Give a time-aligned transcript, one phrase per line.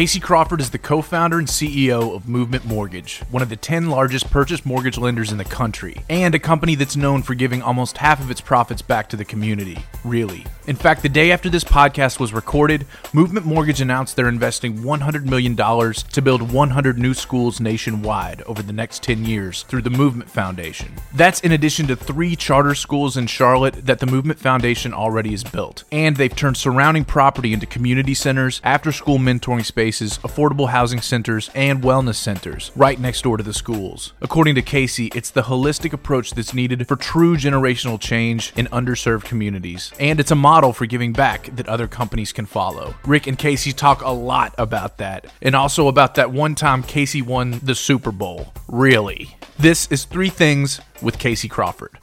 [0.00, 3.90] Casey Crawford is the co founder and CEO of Movement Mortgage, one of the 10
[3.90, 7.98] largest purchase mortgage lenders in the country, and a company that's known for giving almost
[7.98, 9.76] half of its profits back to the community.
[10.02, 10.46] Really.
[10.66, 15.26] In fact, the day after this podcast was recorded, Movement Mortgage announced they're investing $100
[15.26, 20.30] million to build 100 new schools nationwide over the next 10 years through the Movement
[20.30, 20.94] Foundation.
[21.12, 25.44] That's in addition to three charter schools in Charlotte that the Movement Foundation already has
[25.44, 25.84] built.
[25.92, 31.00] And they've turned surrounding property into community centers, after school mentoring spaces spaces, affordable housing
[31.00, 34.12] centers, and wellness centers right next door to the schools.
[34.20, 39.24] According to Casey, it's the holistic approach that's needed for true generational change in underserved
[39.24, 42.94] communities, and it's a model for giving back that other companies can follow.
[43.04, 47.20] Rick and Casey talk a lot about that, and also about that one time Casey
[47.20, 48.52] won the Super Bowl.
[48.68, 49.36] Really.
[49.58, 51.98] This is Three Things with Casey Crawford.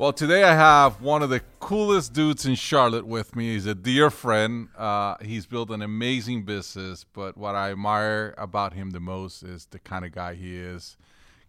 [0.00, 3.54] Well, today I have one of the coolest dudes in Charlotte with me.
[3.54, 4.68] He's a dear friend.
[4.78, 9.66] Uh, he's built an amazing business, but what I admire about him the most is
[9.66, 10.96] the kind of guy he is.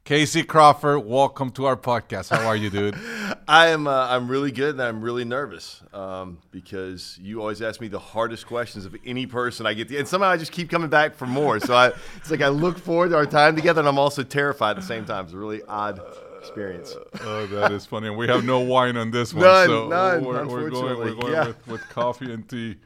[0.04, 2.36] Casey Crawford, welcome to our podcast.
[2.36, 2.96] How are you, dude?
[3.48, 3.86] I am.
[3.86, 8.00] Uh, I'm really good, and I'm really nervous um, because you always ask me the
[8.00, 11.14] hardest questions of any person I get, to, and somehow I just keep coming back
[11.14, 11.60] for more.
[11.60, 14.72] So I, it's like I look forward to our time together, and I'm also terrified
[14.72, 15.26] at the same time.
[15.26, 16.02] It's really odd
[16.40, 16.96] experience.
[17.22, 18.08] Oh, that is funny.
[18.08, 19.44] And we have no wine on this one.
[19.44, 21.48] None, so none, we're, we're going, we're going yeah.
[21.48, 22.78] with, with coffee and tea.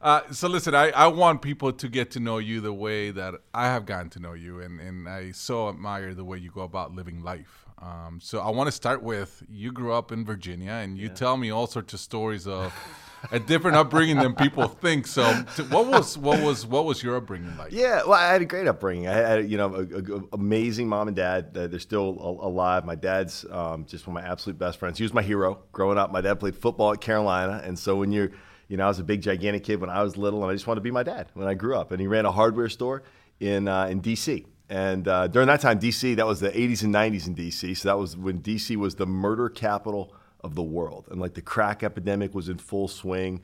[0.00, 3.34] Uh, so listen, I, I want people to get to know you the way that
[3.54, 6.62] I have gotten to know you, and, and I so admire the way you go
[6.62, 7.66] about living life.
[7.80, 11.14] Um, so I want to start with you grew up in Virginia, and you yeah.
[11.14, 12.72] tell me all sorts of stories of
[13.30, 15.06] a different upbringing than people think.
[15.06, 15.24] So,
[15.70, 17.72] what was what was what was your upbringing like?
[17.72, 19.08] Yeah, well, I had a great upbringing.
[19.08, 21.54] I had you know a, a, amazing mom and dad.
[21.54, 22.84] They're still alive.
[22.84, 24.98] My dad's um, just one of my absolute best friends.
[24.98, 26.10] He was my hero growing up.
[26.10, 28.30] My dad played football at Carolina, and so when you're
[28.68, 30.66] you know I was a big gigantic kid when I was little, and I just
[30.66, 31.92] wanted to be my dad when I grew up.
[31.92, 33.02] And he ran a hardware store
[33.40, 34.46] in uh, in D.C.
[34.68, 37.76] And uh, during that time, DC, that was the 80s and 90s in DC.
[37.76, 41.08] So that was when DC was the murder capital of the world.
[41.10, 43.40] And like the crack epidemic was in full swing.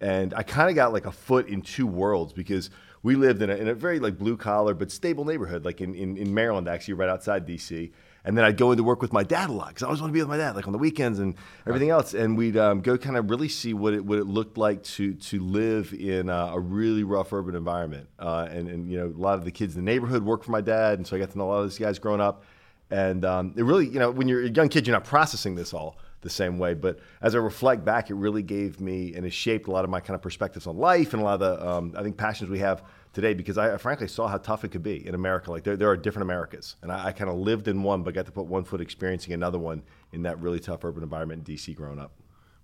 [0.00, 2.70] And I kind of got like a foot in two worlds because
[3.02, 5.94] we lived in a, in a very like blue collar but stable neighborhood, like in,
[5.94, 7.90] in, in Maryland, actually, right outside DC.
[8.24, 10.10] And then I'd go into work with my dad a lot because I always want
[10.10, 11.34] to be with my dad, like on the weekends and
[11.66, 12.14] everything else.
[12.14, 15.14] And we'd um, go kind of really see what it what it looked like to
[15.14, 18.08] to live in a really rough urban environment.
[18.18, 20.50] Uh, and and you know, a lot of the kids in the neighborhood worked for
[20.50, 22.44] my dad, and so I got to know a lot of these guys growing up.
[22.90, 25.72] And um, it really, you know, when you're a young kid, you're not processing this
[25.72, 26.74] all the same way.
[26.74, 29.90] But as I reflect back, it really gave me and it shaped a lot of
[29.90, 32.50] my kind of perspectives on life and a lot of the, um, I think, passions
[32.50, 35.50] we have today because I, I, frankly saw how tough it could be in America.
[35.50, 36.76] Like there, there are different Americas.
[36.82, 39.32] And I, I kind of lived in one, but got to put one foot experiencing
[39.32, 42.12] another one in that really tough urban environment in DC growing up.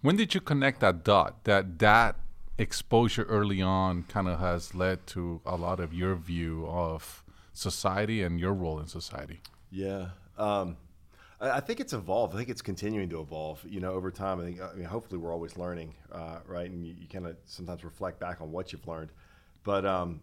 [0.03, 1.45] When did you connect that dot?
[1.45, 2.17] That that
[2.59, 8.23] exposure early on kind of has led to a lot of your view of society
[8.23, 9.41] and your role in society.
[9.71, 10.09] Yeah.
[10.37, 10.77] Um,
[11.41, 12.35] I think it's evolved.
[12.35, 13.61] I think it's continuing to evolve.
[13.69, 14.41] You know, over time.
[14.41, 14.61] I think.
[14.61, 16.71] I mean, hopefully, we're always learning, uh, right?
[16.71, 19.11] And you, you kind of sometimes reflect back on what you've learned.
[19.63, 20.21] But um,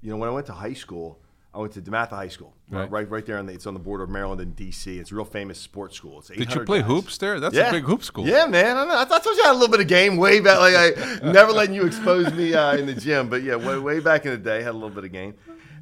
[0.00, 1.20] you know, when I went to high school,
[1.54, 3.38] I went to DeMatha High School, right, right, right there.
[3.38, 4.98] On the, it's on the border of Maryland and D.C.
[4.98, 6.18] It's a real famous sports school.
[6.18, 6.88] It's Did you play guys.
[6.88, 7.40] hoops there?
[7.40, 7.68] That's yeah.
[7.68, 8.26] a big hoop school.
[8.26, 8.76] Yeah, man.
[8.76, 8.98] I, know.
[8.98, 10.58] I thought you had a little bit of game way back.
[10.58, 14.00] Like I never letting you expose me uh, in the gym, but yeah, way, way
[14.00, 15.34] back in the day, had a little bit of game.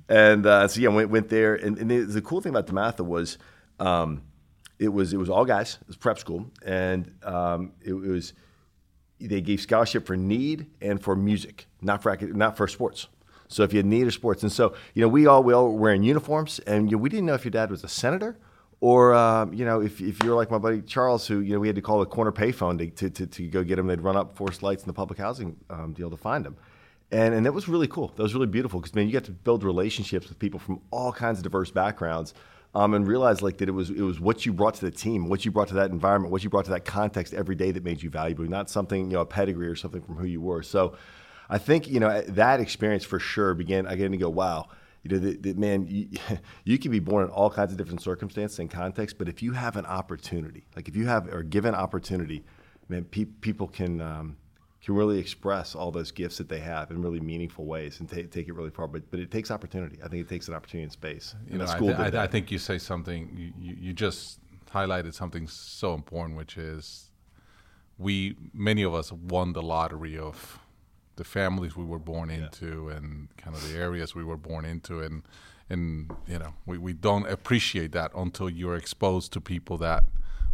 [0.09, 1.57] And uh, so yeah, went went there.
[1.57, 3.39] And, and the, the cool thing about DeMatha was.
[3.79, 4.23] Um,
[4.79, 5.79] it was it was all guys.
[5.81, 8.33] It was prep school, and um, it, it, was
[9.21, 13.09] they gave scholarship for need and for music, not for not for sports.
[13.49, 15.73] So if you had need of sports, and so you know we all we all
[15.73, 18.39] were wearing uniforms, and you we didn't know if your dad was a senator
[18.81, 21.61] or um, you know if, if you were like my buddy Charles, who you know
[21.61, 23.87] we had to call the corner payphone to, to, to, to go get him.
[23.87, 26.57] They'd run up forced lights in the public housing um, deal to find him.
[27.13, 28.13] And, and that was really cool.
[28.17, 31.13] That was really beautiful because man, you got to build relationships with people from all
[31.13, 32.35] kinds of diverse backgrounds
[32.77, 35.31] um, and realize like that it was it was what you brought to the team,
[35.31, 37.83] what you brought to that environment, what you brought to that context every day that
[37.83, 40.63] made you valuable, not something you know a pedigree or something from who you were.
[40.63, 40.95] So,
[41.49, 43.87] I think you know that experience for sure began.
[43.87, 44.69] I began to go, wow.
[45.03, 46.09] You know, that, man, you,
[46.65, 49.53] you can be born in all kinds of different circumstances and contexts, but if you
[49.53, 52.45] have an opportunity, like if you have or given opportunity,
[52.89, 54.37] man, pe- people can um,
[54.87, 58.31] can really express all those gifts that they have in really meaningful ways and take
[58.31, 58.87] take it really far.
[58.87, 59.99] But but it takes opportunity.
[60.03, 61.35] I think it takes an opportunity in space.
[61.51, 63.53] You know, I, th- I, th- I, think you say something.
[63.59, 64.39] You, you just
[64.73, 67.11] highlighted something so important, which is
[67.99, 70.61] we many of us won the lottery of
[71.17, 72.45] the families we were born yeah.
[72.45, 75.23] into and kind of the areas we were born into and
[75.69, 80.05] and you know we, we don't appreciate that until you're exposed to people that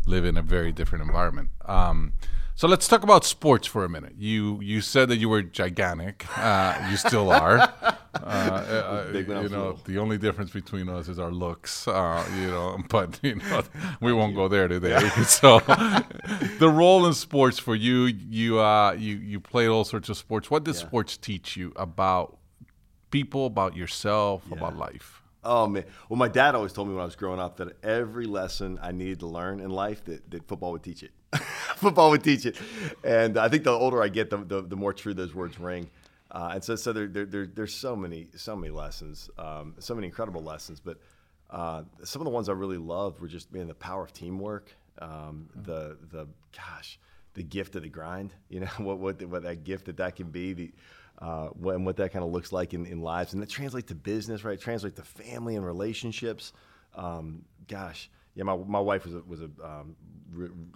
[0.06, 1.50] live in a very different environment.
[1.66, 2.12] Um,
[2.54, 4.14] so let's talk about sports for a minute.
[4.18, 6.26] You you said that you were gigantic.
[6.36, 7.58] Uh, you still are.
[8.14, 9.80] uh, Big you know, little.
[9.84, 11.88] the only difference between us is our looks.
[11.88, 13.62] Uh, you know, but you know,
[14.00, 14.98] we won't go there today.
[15.26, 15.60] so,
[16.58, 20.50] the role in sports for you, you uh, you you played all sorts of sports.
[20.50, 20.88] What does Yeah.
[20.88, 22.36] sports teach you about
[23.10, 25.21] people, about yourself, about life?
[25.44, 25.84] Oh man!
[26.08, 28.92] Well, my dad always told me when I was growing up that every lesson I
[28.92, 31.10] needed to learn in life, that, that football would teach it.
[31.76, 32.56] football would teach it,
[33.02, 35.90] and I think the older I get, the the, the more true those words ring.
[36.32, 39.94] Uh, and so, so there, there, there, there's so many, so many lessons, um, so
[39.94, 40.80] many incredible lessons.
[40.80, 40.96] But
[41.50, 44.74] uh, some of the ones I really loved were just man, the power of teamwork,
[45.00, 46.98] um, the the gosh,
[47.34, 48.32] the gift of the grind.
[48.48, 50.52] You know what what what that gift that that can be.
[50.54, 50.72] The
[51.22, 53.94] uh, and what that kind of looks like in, in lives, and that translates to
[53.94, 54.60] business, right?
[54.60, 56.52] Translates to family and relationships.
[56.96, 59.94] Um, gosh, yeah, my, my wife was a, was a um,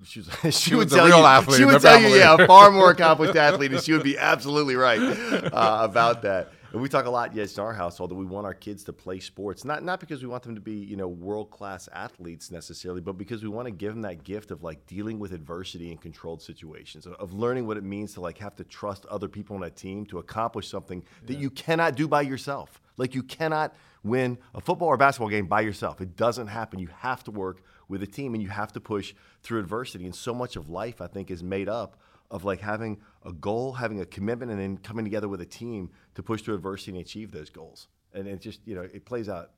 [0.05, 2.37] she was she, would was a tell real you athlete she would tell you yeah
[2.39, 5.01] a far more accomplished athlete, and she would be absolutely right
[5.53, 6.53] uh, about that.
[6.77, 8.93] And we talk a lot, yes, in our household that we want our kids to
[8.93, 12.51] play sports, not not because we want them to be you know world class athletes
[12.51, 15.91] necessarily, but because we want to give them that gift of like dealing with adversity
[15.91, 19.27] in controlled situations, of, of learning what it means to like have to trust other
[19.27, 22.79] people on a team to accomplish something that you cannot do by yourself.
[22.99, 23.75] Like you cannot
[24.05, 26.03] win a football or basketball game by yourself.
[26.03, 26.79] It doesn't happen.
[26.79, 30.05] You have to work with a team and you have to push through adversity.
[30.05, 31.97] And so much of life, I think, is made up
[32.31, 35.91] of like having a goal, having a commitment, and then coming together with a team
[36.17, 37.87] to push through adversity and achieve those goals.
[38.13, 39.51] And it just, you know, it plays out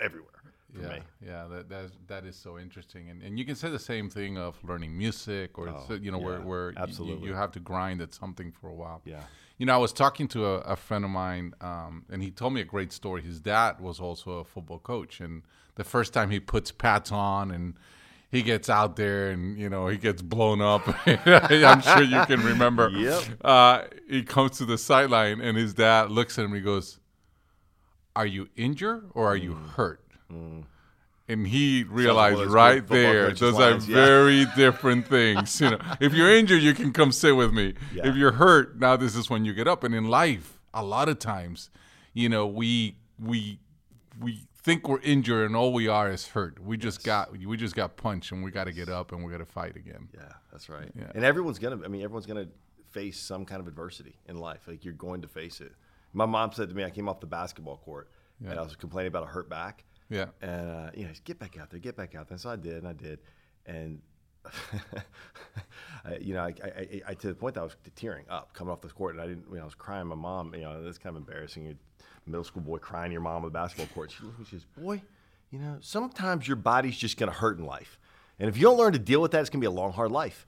[0.00, 0.30] everywhere
[0.72, 0.98] for yeah, me.
[1.24, 4.10] yeah, that that is, that is so interesting, and and you can say the same
[4.10, 7.28] thing of learning music, or so- you know, where Oh, yeah, where y- absolutely.
[7.28, 9.00] you have to grind at something for a while.
[9.04, 9.22] Yeah.
[9.56, 12.52] you know, I was talking to a, a friend of mine, um, and he told
[12.54, 13.22] me a great story.
[13.22, 15.42] His dad was also a football coach, and
[15.76, 17.74] the first time he puts pads on and
[18.34, 20.82] he gets out there and you know he gets blown up.
[21.06, 22.90] I'm sure you can remember.
[22.94, 23.24] Yep.
[23.44, 26.52] Uh, he comes to the sideline and his dad looks at him.
[26.52, 26.98] and He goes,
[28.16, 30.00] "Are you injured or are you hurt?"
[31.28, 33.96] And he realized those right there, those lines, are yeah.
[33.96, 35.60] very different things.
[35.60, 37.74] You know, if you're injured, you can come sit with me.
[37.94, 38.08] Yeah.
[38.08, 39.84] If you're hurt, now this is when you get up.
[39.84, 41.70] And in life, a lot of times,
[42.12, 43.58] you know, we we
[44.20, 46.58] we think we're injured and all we are is hurt.
[46.58, 49.30] We just got we just got punched and we got to get up and we
[49.30, 50.08] got to fight again.
[50.12, 50.90] Yeah, that's right.
[50.98, 51.12] Yeah.
[51.14, 51.84] And everyone's gonna.
[51.84, 52.48] I mean, everyone's gonna
[52.90, 54.62] face some kind of adversity in life.
[54.66, 55.72] Like you're going to face it.
[56.12, 58.08] My mom said to me, I came off the basketball court
[58.44, 59.84] and I was complaining about a hurt back.
[60.10, 60.26] Yeah.
[60.40, 62.34] And uh, you know, get back out there, get back out there.
[62.34, 63.20] And So I did, and I did,
[63.66, 64.00] and.
[66.04, 68.70] I, you know, I, I, I, to the point that I was tearing up coming
[68.70, 69.46] off the court, and I didn't.
[69.48, 70.06] You know, I was crying.
[70.06, 71.64] My mom, you know, that's kind of embarrassing.
[71.64, 71.76] You're
[72.26, 74.10] middle school boy crying to your mom on the basketball court.
[74.12, 75.02] She looked at me, she says, "Boy,
[75.50, 77.98] you know, sometimes your body's just going to hurt in life,
[78.38, 79.92] and if you don't learn to deal with that, it's going to be a long,
[79.92, 80.46] hard life."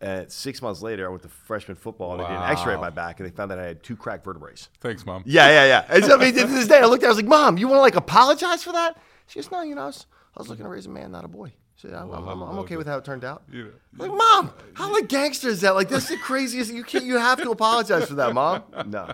[0.00, 2.80] And six months later, I went to freshman football, and they did an X-ray of
[2.80, 4.52] my back, and they found that I had two cracked vertebrae.
[4.80, 5.22] Thanks, mom.
[5.24, 5.84] Yeah, yeah, yeah.
[5.88, 7.56] And so, I mean, to this day, I looked at her, I was like, Mom,
[7.56, 8.98] you want to like apologize for that?
[9.28, 10.06] She goes, No, you know, I was,
[10.36, 11.52] I was looking to raise a man, not a boy.
[11.84, 13.42] I'm, I'm, I'm, I'm okay with how it turned out.
[13.52, 15.74] You know, I'm like, Mom, how like gangster is that?
[15.74, 16.72] Like, that's the craziest.
[16.72, 17.04] You can't.
[17.04, 18.62] You have to apologize for that, Mom.
[18.86, 19.10] No,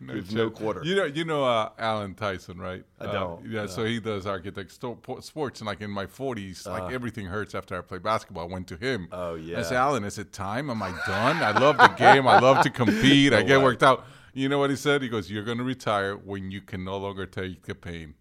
[0.00, 0.82] there's no quarter.
[0.84, 2.84] You know, you know uh, Alan Tyson, right?
[3.00, 6.92] I Uh, don't, yeah, so he does architect sports, and like in my 40s, like
[6.92, 8.48] everything hurts after I play basketball.
[8.48, 9.08] I went to him.
[9.12, 9.16] Uh.
[9.16, 9.62] Oh, I yeah.
[9.62, 10.68] said, Alan, is it time?
[10.70, 11.36] Am I done?
[11.42, 12.26] I love the game.
[12.26, 13.32] I love to compete.
[13.32, 13.64] I get way.
[13.64, 14.04] worked out.
[14.34, 15.00] You know what he said?
[15.02, 18.14] He goes, "You're going to retire when you can no longer take the pain."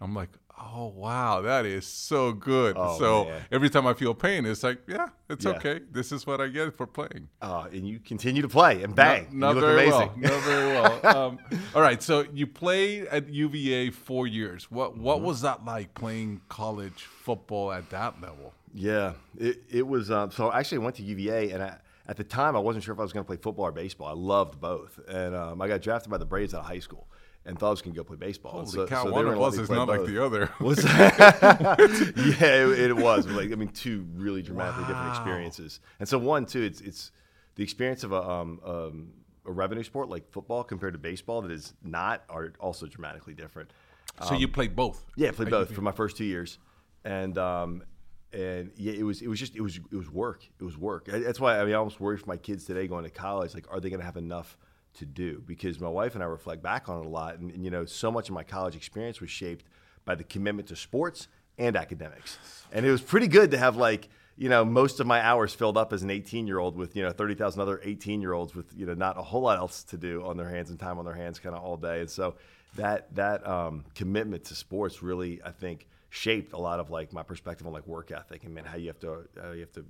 [0.00, 3.42] I'm like, "Oh wow, that is so good." Oh, so man.
[3.52, 5.52] every time I feel pain, it's like, "Yeah, it's Yeah.
[5.52, 5.80] okay.
[5.90, 9.24] This is what I get for playing." Uh, and you continue to play and bang.
[9.24, 10.20] Not, you not look very amazing.
[10.22, 10.32] well.
[10.32, 11.00] Not very well.
[11.16, 11.38] Um,
[11.74, 12.02] all right.
[12.02, 14.70] So you played at UVA four years.
[14.70, 15.26] What what Mm-hmm.
[15.26, 18.52] was that like playing college football at that level?
[18.74, 20.10] Yeah, it, it was.
[20.10, 22.92] Um, so I actually went to UVA, and I, at the time I wasn't sure
[22.92, 24.08] if I was going to play football or baseball.
[24.08, 27.06] I loved both, and um, I got drafted by the Braves out of high school,
[27.46, 28.52] and was going to go play baseball.
[28.52, 29.04] Holy so, cow!
[29.04, 30.50] so one of us is not like the other.
[30.60, 31.76] Was yeah,
[32.16, 35.80] it, it was like I mean, two really dramatically different experiences.
[36.00, 37.12] And so one, too, it's it's
[37.54, 39.12] the experience of a um, um,
[39.44, 43.70] a revenue sport like football compared to baseball that is not are also dramatically different.
[44.26, 45.04] so you played both.
[45.16, 46.58] Yeah, I played both for my first two years,
[47.04, 47.84] and um,
[48.32, 50.44] and yeah, it was it was just it was it was work.
[50.60, 51.06] It was work.
[51.06, 53.54] That's why I mean I almost worry for my kids today going to college.
[53.54, 54.58] Like, are they going to have enough
[54.96, 55.42] to do?
[55.46, 57.84] Because my wife and I reflect back on it a lot, and, and you know,
[57.84, 59.64] so much of my college experience was shaped
[60.04, 62.38] by the commitment to sports and academics,
[62.72, 64.08] and it was pretty good to have like.
[64.38, 67.02] You know, most of my hours filled up as an 18 year old with, you
[67.02, 69.96] know, 30,000 other 18 year olds with, you know, not a whole lot else to
[69.96, 72.00] do on their hands and time on their hands kind of all day.
[72.00, 72.34] And so
[72.74, 77.22] that, that um, commitment to sports really, I think, shaped a lot of like my
[77.22, 79.86] perspective on like work ethic and man, how you have to, how you have to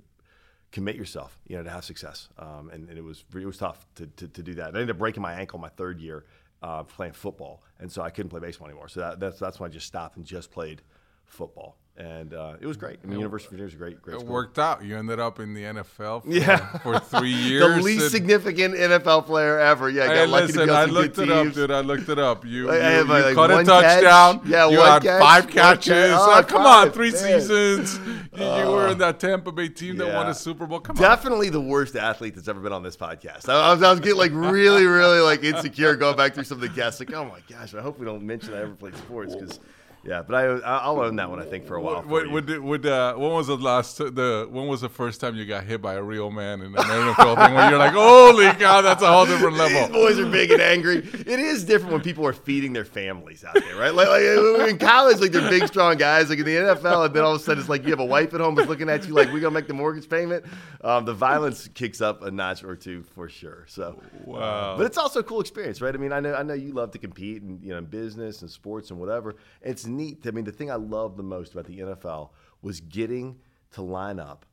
[0.71, 2.29] commit yourself, you know, to have success.
[2.37, 4.65] Um, and, and it was, it was tough to, to, to do that.
[4.65, 6.25] I ended up breaking my ankle my third year
[6.61, 8.89] uh, playing football, and so I couldn't play baseball anymore.
[8.89, 10.81] So that, that's that's when I just stopped and just played
[11.25, 12.99] football, and uh, it was great.
[13.03, 14.31] I mean, University of Virginia is a great, great It school.
[14.33, 14.83] worked out.
[14.83, 16.57] You ended up in the NFL for, Yeah.
[16.79, 17.75] for three years.
[17.77, 19.89] The least and- significant NFL player ever.
[19.89, 21.71] Yeah, got Hey, lucky to be on I looked it up, dude.
[21.71, 22.45] I looked it up.
[22.45, 24.01] You, I you, you like, caught a one catch.
[24.03, 24.41] touchdown.
[24.45, 25.87] Yeah, you one had catch, five catches.
[25.93, 26.11] catch.
[26.13, 27.19] Oh, Oh, come on, three man.
[27.41, 27.99] seasons.
[28.37, 30.31] You, you were in that Tampa Bay team that won Yeah.
[30.31, 30.79] a Super Bowl.
[30.79, 31.01] Come on.
[31.01, 33.49] Definitely the worst athlete that's ever been on this podcast.
[33.49, 36.57] I, I was, I was getting like really, really like insecure going back through some
[36.57, 36.99] of the guests.
[36.99, 39.59] Like, oh my gosh, I hope we don't mention I ever played sports because,
[40.03, 40.21] yeah.
[40.21, 40.43] But I,
[40.77, 41.39] I'll own that one.
[41.39, 42.01] I think for a while.
[42.01, 45.45] for Would, would, uh, when was the last the when was the first time you
[45.45, 48.81] got hit by a real man in an NFL thing where you're like, holy cow,
[48.81, 49.93] that's a whole different These level.
[49.93, 50.97] boys are big and angry.
[50.97, 53.93] It is different when people are feeding their families out there, right?
[53.93, 56.29] Like, like in college, like they're big, strong guys.
[56.29, 58.05] Like in the NFL, and then all of a sudden it's like you have a
[58.05, 60.45] wife at home that's looking at you like, "We gonna make the mortgage payment."
[60.81, 63.65] Um, the violence kicks up a notch or two for sure.
[63.67, 64.77] So, uh, Wow.
[64.77, 65.93] but it's also a cool experience, right?
[65.93, 68.41] I mean, I know, I know you love to compete and you know, in business
[68.41, 69.35] and sports and whatever.
[69.61, 70.25] It's neat.
[70.25, 72.29] I mean, the thing I love the most about the NFL
[72.61, 73.39] was getting
[73.71, 74.45] to line up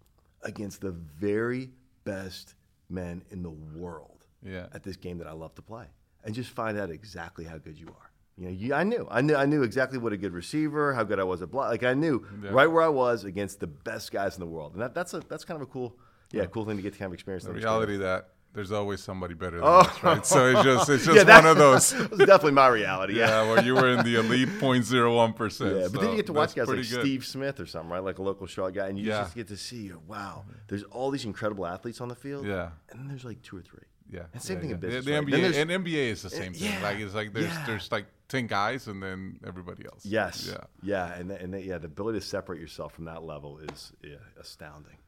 [0.42, 1.70] against the very
[2.04, 2.54] best
[2.88, 4.66] men in the world Yeah.
[4.72, 5.86] at this game that I love to play,
[6.24, 8.10] and just find out exactly how good you are.
[8.36, 11.04] You know, you, I knew, I knew, I knew exactly what a good receiver, how
[11.04, 11.70] good I was at block.
[11.70, 12.50] Like I knew Yeah.
[12.50, 15.20] right where I was against the best guys in the world, and that, that's a
[15.20, 15.96] that's kind of a cool,
[16.32, 17.44] yeah, cool thing to get to kind of experience.
[17.44, 19.78] The reality that there's always somebody better than Oh.
[19.80, 20.24] us, right?
[20.24, 21.92] So it's just it's just Yeah, one of those.
[22.10, 23.18] Was definitely my reality.
[23.18, 23.50] Yeah, Yeah.
[23.50, 25.76] where you were in the elite 0.01 percent.
[25.76, 26.86] Yeah, but then you get to watch guys like good.
[26.86, 28.02] Steve Smith or something, right?
[28.02, 29.22] Like a local Charlotte guy, and you Yeah.
[29.22, 32.46] just get to see, wow, there's all these incredible athletes on the field.
[32.46, 32.70] Yeah.
[32.90, 33.82] And then there's like two or three.
[34.10, 35.04] Yeah, And same yeah, thing in business.
[35.06, 35.26] The, the right?
[35.26, 36.72] NBA and NBA is the same eh, thing.
[36.72, 40.04] yeah, Like it's like there's there's like ten guys and then everybody else.
[40.04, 40.46] Yes.
[40.52, 40.58] Yeah.
[40.82, 41.18] Yeah.
[41.18, 44.16] And, th- and th- yeah, the ability to separate yourself from that level is yeah,
[44.38, 44.98] astounding.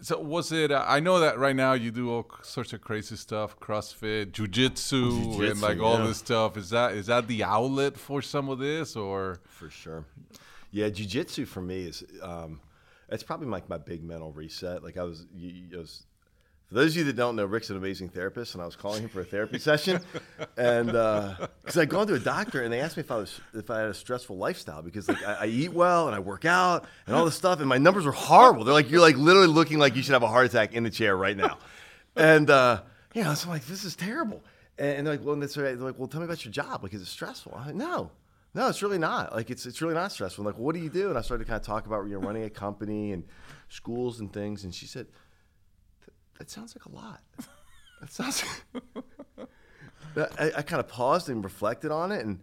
[0.00, 0.70] So was it?
[0.70, 5.10] Uh, I know that right now you do all sorts of crazy stuff, CrossFit, jujitsu,
[5.10, 6.06] Jiu-jitsu, and like all yeah.
[6.06, 6.56] this stuff.
[6.56, 10.04] Is that is that the outlet for some of this, or For sure.
[10.70, 12.60] Yeah, jujitsu for me is um,
[13.08, 14.82] it's probably like my big mental reset.
[14.82, 16.04] Like I was, I was
[16.68, 19.02] for those of you that don't know, Rick's an amazing therapist, and I was calling
[19.02, 20.00] him for a therapy session,
[20.56, 23.70] and because I'd gone to a doctor and they asked me if I was if
[23.70, 26.86] I had a stressful lifestyle because like I, I eat well and I work out
[27.06, 28.64] and all this stuff, and my numbers were horrible.
[28.64, 30.90] They're like you're like literally looking like you should have a heart attack in the
[30.90, 31.58] chair right now,
[32.16, 32.82] and uh,
[33.14, 34.42] you know, so I'm like this is terrible.
[34.78, 35.42] And, they're like, well, and.
[35.42, 36.82] They're like, well, tell me about your job.
[36.82, 37.54] Like, is it stressful?
[37.56, 38.10] I'm like, no,
[38.54, 39.34] no, it's really not.
[39.34, 40.42] Like, it's it's really not stressful.
[40.42, 41.08] I'm like, what do you do?
[41.08, 43.24] And I started to kind of talk about you know running a company and
[43.68, 44.64] schools and things.
[44.64, 45.06] And she said,
[46.38, 47.20] that sounds like a lot.
[48.00, 48.44] That sounds.
[50.38, 52.40] I, I kind of paused and reflected on it, and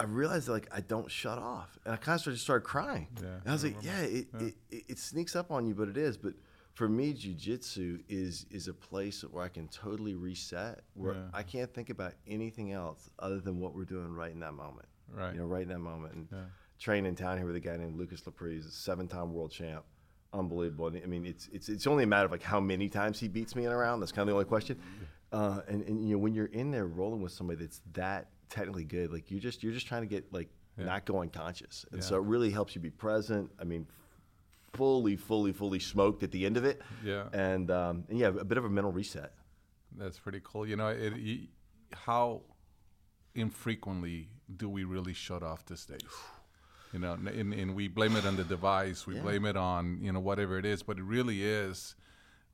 [0.00, 3.08] I realized that, like I don't shut off, and I kind of started started crying.
[3.20, 5.88] Yeah, and I was like, yeah, it, It, it, it sneaks up on you, but
[5.88, 6.16] it is.
[6.16, 6.34] But
[6.74, 11.20] for me, jujitsu is is a place where I can totally reset, where Yeah.
[11.32, 14.88] I can't think about anything else other than what we're doing right in that moment.
[15.12, 15.34] Right.
[15.34, 16.14] You know, right in that moment.
[16.14, 16.38] And Yeah.
[16.78, 19.84] train in town here with a guy named Lucas Lepri, seven-time world champ.
[20.32, 20.86] Unbelievable.
[21.02, 23.54] I mean, it's it's it's only a matter of like how many times he beats
[23.54, 24.00] me in a round.
[24.00, 24.78] That's kind of the only question.
[25.30, 28.84] Uh, and and you know, when you're in there rolling with somebody that's that technically
[28.84, 30.48] good, like you're just you're just trying to get like
[30.78, 30.86] Yeah.
[30.86, 32.06] not go unconscious, and Yeah.
[32.08, 33.50] so it really helps you be present.
[33.58, 33.86] I mean,
[34.72, 36.80] fully, fully, fully smoked at the end of it.
[37.04, 37.28] Yeah.
[37.34, 39.34] And um, and yeah, a bit of a mental reset.
[39.98, 40.66] that's pretty cool.
[40.66, 41.12] You know, it,
[41.92, 42.40] how
[43.34, 46.00] infrequently do we really shut off these days?
[46.92, 49.22] You know, and, and we blame it on the device, we Yeah.
[49.22, 51.94] blame it on you know whatever it is, but it really is.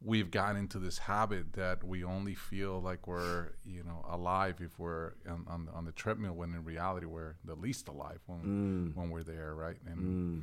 [0.00, 4.78] We've gotten into this habit that we only feel like we're you know alive if
[4.78, 8.96] we're on, on, on the treadmill, when in reality we're the least alive when mm.
[8.96, 9.76] when we're there, right?
[9.86, 10.42] And mm.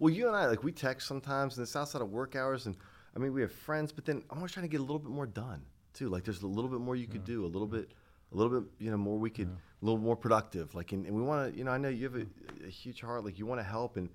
[0.00, 2.76] Well, you and I, like, we text sometimes, and it's outside of work hours, and
[3.16, 5.10] I mean, we have friends, but then I'm always trying to get a little bit
[5.10, 6.08] more done too.
[6.08, 7.90] Like, there's a little bit more you could do, a little bit,
[8.32, 10.74] a little bit, you know, more we could, a little more productive.
[10.74, 12.26] Like, and, and we want to, you know, I know you have a,
[12.66, 14.08] a huge heart, like, you want to help, and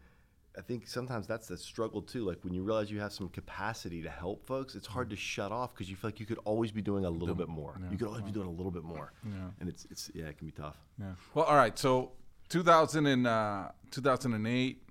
[0.57, 2.23] I think sometimes that's the struggle too.
[2.23, 5.51] Like, when you realize you have some capacity to help folks, it's hard to shut
[5.51, 7.79] off because you feel like you could always be doing a little bit more.
[7.89, 9.31] You could always be doing a little bit more, Yeah.
[9.59, 10.77] and it's, it's, yeah, it can be tough.
[10.99, 11.13] Yeah.
[11.33, 11.77] Well, all right.
[11.79, 12.11] So
[12.49, 14.82] 2000 and, uh, 2008,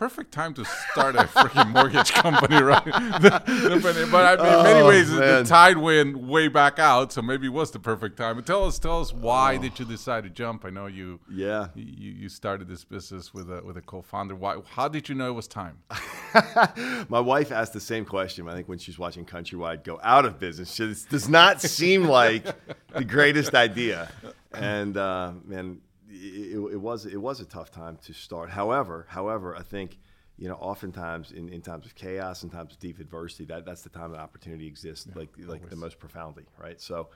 [0.00, 2.82] perfect time to start a freaking mortgage company, right?
[3.20, 7.48] but I mean, in many Oh, ways, the tide went way back out, so maybe
[7.48, 8.36] it was the perfect time.
[8.36, 10.64] But tell us, tell us, why did you decide to jump?
[10.64, 11.20] I know you.
[11.30, 11.68] Yeah.
[11.74, 14.34] You, you started this business with a with a co-founder.
[14.34, 14.56] Why?
[14.70, 15.76] How did you know it was time?
[17.10, 18.48] My wife asked the same question.
[18.48, 22.04] I think when she's watching Countrywide go out of business, she this does not seem
[22.04, 22.46] like
[22.94, 24.10] the greatest idea.
[24.54, 28.50] And uh, man, it, it was it was a tough time to start.
[28.50, 29.98] However, however, I think
[30.36, 33.82] you know oftentimes in, in times of chaos and times of deep adversity, that that's
[33.82, 36.80] the time that opportunity exists like like the most profoundly, right?
[36.80, 37.08] So.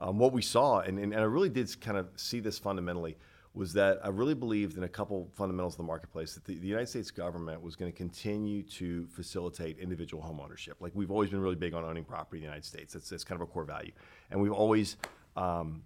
[0.00, 3.16] um, what we saw, and, and, and I really did kind of see this fundamentally,
[3.52, 6.66] was that I really believed in a couple fundamentals of the marketplace that the, the
[6.66, 10.76] United States government was going to continue to facilitate individual home ownership.
[10.80, 12.92] Like we've always been really big on owning property in the United States.
[12.94, 13.92] That's, that's kind of a core value.
[14.30, 14.96] And we've always
[15.36, 15.82] um,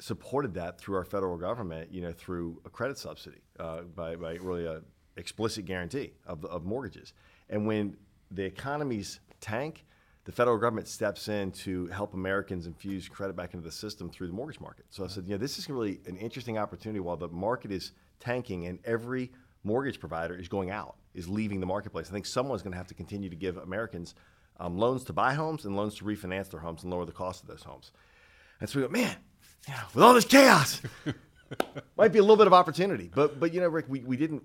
[0.00, 4.34] supported that through our federal government, you know, through a credit subsidy, uh, by, by
[4.34, 4.82] really a
[5.16, 7.12] explicit guarantee of, of mortgages.
[7.48, 7.96] And when
[8.30, 9.84] the economies tank,
[10.24, 14.28] the federal government steps in to help Americans infuse credit back into the system through
[14.28, 14.86] the mortgage market.
[14.90, 18.66] So I said, yeah, this is really an interesting opportunity while the market is tanking
[18.66, 19.32] and every
[19.64, 22.08] mortgage provider is going out, is leaving the marketplace.
[22.08, 24.14] I think someone's going to have to continue to give Americans
[24.58, 27.42] um, loans to buy homes and loans to refinance their homes and lower the cost
[27.42, 27.92] of those homes.
[28.60, 29.16] And so we go, man,
[29.68, 30.80] yeah, with all this chaos,
[31.96, 33.10] might be a little bit of opportunity.
[33.14, 34.42] But but you know, Rick, we, we didn't.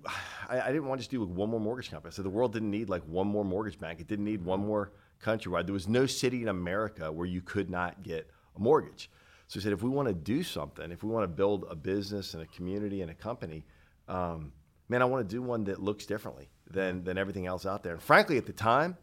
[0.48, 2.12] I, I didn't want to just do like one more mortgage company.
[2.12, 4.00] So the world didn't need like one more mortgage bank.
[4.00, 4.92] It didn't need one more
[5.22, 5.66] Countrywide.
[5.66, 9.10] There was no city in America where you could not get a mortgage.
[9.48, 11.76] So he said, if we want to do something, if we want to build a
[11.76, 13.64] business and a community and a company,
[14.08, 14.52] um,
[14.88, 17.92] man, I want to do one that looks differently than than everything else out there.
[17.94, 18.96] And frankly, at the time,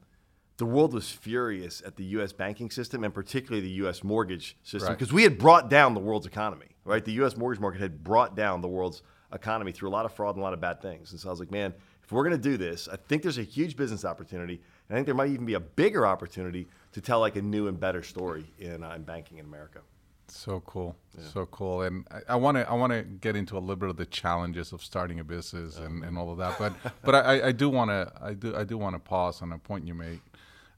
[0.58, 2.32] the world was furious at the U.S.
[2.32, 4.04] banking system and particularly the U.S.
[4.04, 5.16] mortgage system because right.
[5.16, 6.68] we had brought down the world's economy.
[6.86, 7.38] Right, the U.S.
[7.38, 10.44] mortgage market had brought down the world's economy through a lot of fraud and a
[10.44, 11.12] lot of bad things.
[11.12, 13.38] And so I was like, man, if we're going to do this, I think there's
[13.38, 14.56] a huge business opportunity.
[14.90, 17.68] And I think there might even be a bigger opportunity to tell like a new
[17.68, 19.80] and better story in, uh, in banking in America.
[20.28, 21.28] So cool, yeah.
[21.32, 23.98] so cool, and I want to I want to get into a little bit of
[23.98, 27.52] the challenges of starting a business and, and all of that, but but I, I
[27.52, 30.22] do want to I do I do want to pause on a point you made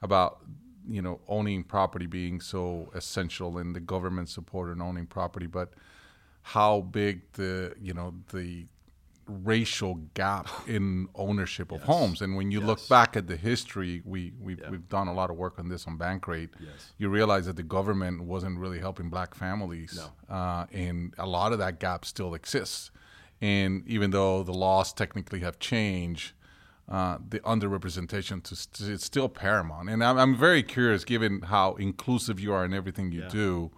[0.06, 0.40] about
[0.88, 5.74] you know owning property being so essential and the government support in owning property, but
[6.42, 8.68] how big the you know the
[9.28, 11.88] racial gap in ownership of yes.
[11.88, 12.22] homes.
[12.22, 12.68] And when you yes.
[12.68, 14.70] look back at the history, we we've, yeah.
[14.70, 16.50] we've done a lot of work on this on Bankrate.
[16.60, 16.94] Yes.
[16.98, 20.36] You realize that the government wasn't really helping black families, no.
[20.36, 22.92] uh, and a lot of that gap still exists.
[23.42, 26.34] And even though the laws technically have changed,
[26.88, 29.90] uh, the underrepresentation to, to, it's still paramount.
[29.90, 33.30] And I'm, I'm, very curious, given how inclusive you are in everything you yeah.
[33.30, 33.72] do,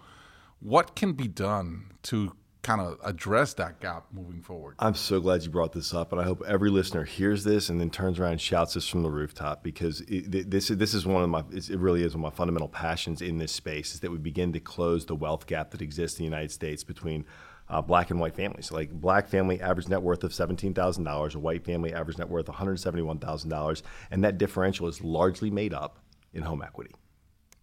[0.60, 2.34] what can be done to
[2.68, 4.76] kind of address that gap moving forward?
[4.80, 7.80] I'm so glad you brought this up, and I hope every listener hears this and
[7.80, 11.24] then turns around and shouts this from the rooftop because it, this this is one
[11.24, 14.12] of my it really is one of my fundamental passions in this space is that
[14.12, 17.26] we begin to close the wealth gap that exists in the United States between
[17.70, 18.72] uh, black and white families.
[18.72, 22.30] Like black family average net worth of seventeen thousand dollars, a white family average net
[22.30, 26.00] worth one hundred seventy one thousand dollars, and that differential is largely made up
[26.34, 26.94] in home equity.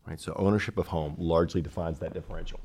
[0.07, 2.61] Right, so ownership of home largely defines that differential.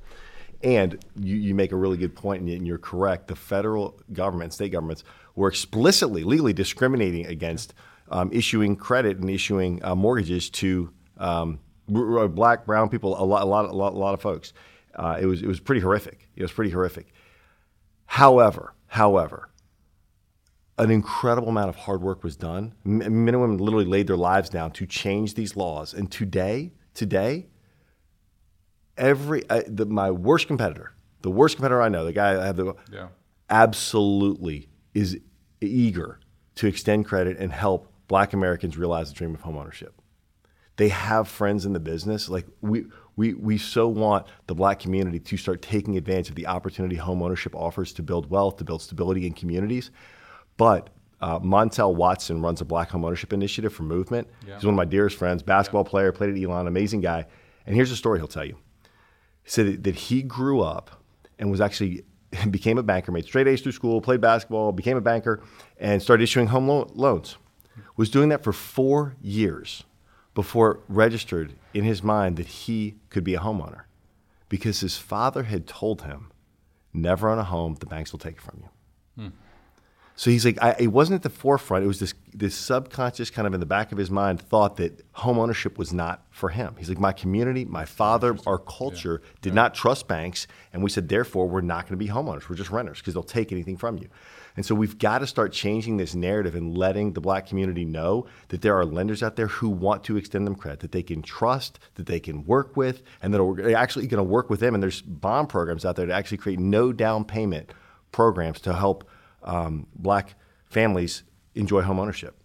[0.61, 3.27] And you, you make a really good point, and you're correct.
[3.27, 7.73] The federal government, state governments, were explicitly, legally discriminating against
[8.09, 13.45] um, issuing credit and issuing uh, mortgages to um, black, brown people, a lot, a
[13.45, 14.51] lot, a lot, a lot of folks.
[14.95, 16.27] Uh, it was it was pretty horrific.
[16.35, 17.13] It was pretty horrific.
[18.09, 19.49] However, however,
[20.79, 22.73] an incredible amount of hard work was done.
[22.83, 25.93] Men and women literally laid their lives down to change these laws.
[25.93, 27.45] And today, today,
[28.97, 32.55] every uh, the, my worst competitor, the worst competitor I know, the guy I have
[32.55, 33.09] the yeah.
[33.47, 35.19] absolutely is
[35.61, 36.19] eager
[36.55, 39.91] to extend credit and help Black Americans realize the dream of homeownership.
[40.77, 42.27] They have friends in the business.
[42.27, 42.85] Like we
[43.19, 47.21] we, we so want the black community to start taking advantage of the opportunity home
[47.21, 49.91] ownership offers to build wealth, to build stability in communities.
[50.55, 54.29] But uh, Montel Watson runs a black home ownership initiative for Movement.
[54.47, 54.55] Yeah.
[54.55, 55.89] He's one of my dearest friends, basketball yeah.
[55.89, 57.25] player, played at Elon, amazing guy.
[57.65, 58.55] And here's a story he'll tell you.
[59.43, 61.03] He said that, that he grew up
[61.37, 62.05] and was actually
[62.49, 65.43] became a banker, made straight A's through school, played basketball, became a banker,
[65.77, 67.35] and started issuing home lo- loans.
[67.97, 69.83] Was doing that for four years
[70.39, 73.81] before it registered in his mind that he could be a homeowner
[74.47, 76.31] because his father had told him,
[76.93, 78.69] never own a home, the banks will take it from you.
[79.21, 79.29] Hmm.
[80.15, 81.83] So he's like, I, it wasn't at the forefront.
[81.83, 85.05] It was this this subconscious kind of in the back of his mind thought that
[85.11, 86.73] home ownership was not for him.
[86.79, 89.29] He's like, my community, my father, our culture yeah.
[89.41, 89.55] did yeah.
[89.55, 92.47] not trust banks, and we said, therefore, we're not going to be homeowners.
[92.47, 94.07] We're just renters because they'll take anything from you.
[94.59, 98.25] And so we've got to start changing this narrative and letting the black community know
[98.49, 101.21] that there are lenders out there who want to extend them credit, that they can
[101.21, 104.73] trust, that they can work with, and that are actually going to work with them.
[104.73, 107.71] And there's bond programs out there to actually create no down payment
[108.11, 109.09] programs to help
[109.43, 111.23] um, black families
[111.55, 112.35] enjoy home ownership.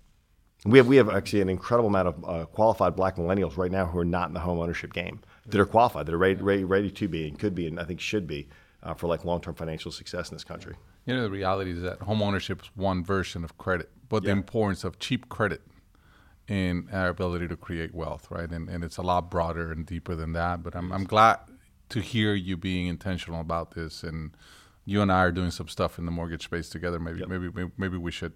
[0.64, 3.87] We have, we have actually an incredible amount of uh, qualified black millennials right now
[3.87, 6.62] who are not in the home ownership game that are qualified, that are ready, ready,
[6.62, 8.46] ready to be and could be, and I think should be
[8.85, 10.77] uh, for like long-term financial success in this country.
[11.06, 14.28] You know, the reality is that home ownership is one version of credit, but yeah.
[14.28, 15.60] the importance of cheap credit
[16.48, 18.50] in our ability to create wealth, right?
[18.50, 20.62] And, and it's a lot broader and deeper than that.
[20.62, 21.38] But I'm, I'm glad
[21.90, 24.36] to hear you being intentional about this, and
[24.84, 26.98] you and I are doing some stuff in the mortgage space together.
[26.98, 27.28] Maybe Yep.
[27.28, 28.32] maybe maybe, maybe we should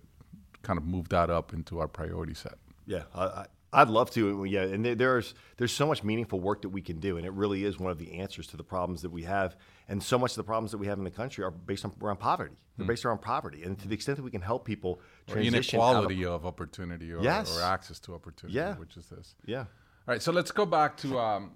[0.63, 2.55] kind of move that up into our priority set.
[2.87, 4.45] Yeah, I, I, I'd love to.
[4.45, 7.65] Yeah, and there's there's so much meaningful work that we can do, and it really
[7.65, 9.57] is one of the answers to the problems that we have.
[9.91, 11.93] And so much of the problems that we have in the country are based on
[12.03, 12.55] around poverty.
[12.77, 15.81] They're based around poverty, and to the extent that we can help people Or transition
[15.81, 17.59] of- inequality of, opportunity or, Yes.
[17.59, 18.77] or access to opportunity, Yeah.
[18.77, 19.35] which is this.
[19.47, 19.61] yeah.
[19.61, 19.67] All
[20.15, 21.53] right, so let's go back to um,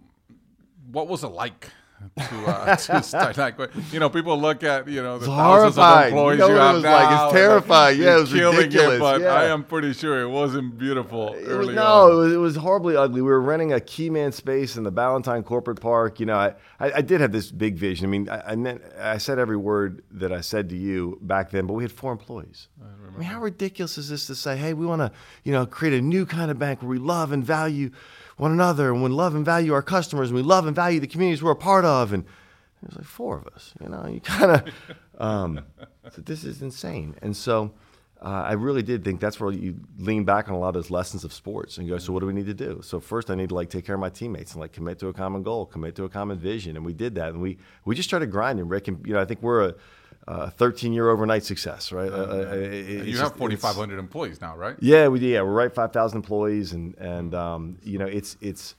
[0.90, 1.70] what was it like
[2.16, 3.58] to, uh, to start like
[3.92, 6.12] you know people look at you know the It's thousands of horrifying.
[6.12, 6.92] employees You know you, what it was now.
[6.92, 7.24] like.
[7.24, 7.98] It's terrifying.
[7.98, 8.96] you're Yeah, it was ridiculous.
[8.96, 9.34] It, but Yeah.
[9.34, 11.34] I am pretty sure it wasn't beautiful.
[11.34, 12.12] It was, no, on.
[12.12, 13.22] it was, it was horribly ugly.
[13.22, 16.20] We were renting a Keyman space in the Ballantyne Corporate Park.
[16.20, 18.06] You know, I, I, I did have this big vision.
[18.06, 21.50] I mean, I, I meant I said every word that I said to you back
[21.50, 22.68] then, but we had four employees.
[22.80, 25.12] I, I, mean, how ridiculous is this to say, hey, we want to,
[25.44, 27.90] you know, create a new kind of bank where we love and value
[28.36, 31.06] one another, and we love and value our customers, and we love and value the
[31.06, 32.24] communities we're a part of, and
[32.82, 33.74] there's like four of us.
[33.80, 34.74] You know, you kind of,
[35.18, 35.60] um,
[36.10, 37.14] so this is insane.
[37.22, 37.72] And so
[38.20, 40.90] uh, I really did think that's where you lean back on a lot of those
[40.90, 42.80] lessons of sports and go, so what do we need to do?
[42.82, 45.08] So first I need to like take care of my teammates and like commit to
[45.08, 46.76] a common goal, commit to a common vision.
[46.76, 47.30] And we did that.
[47.30, 48.88] And we, we just started grinding, Rick.
[48.88, 49.74] And, you know, I think we're a,
[50.28, 52.10] a 13 year overnight success, right?
[52.10, 54.76] Uh, uh, it- you have 4,500 employees now, right?
[54.80, 58.74] yeah, we yeah we're right five thousand employees and and um, you know it's it's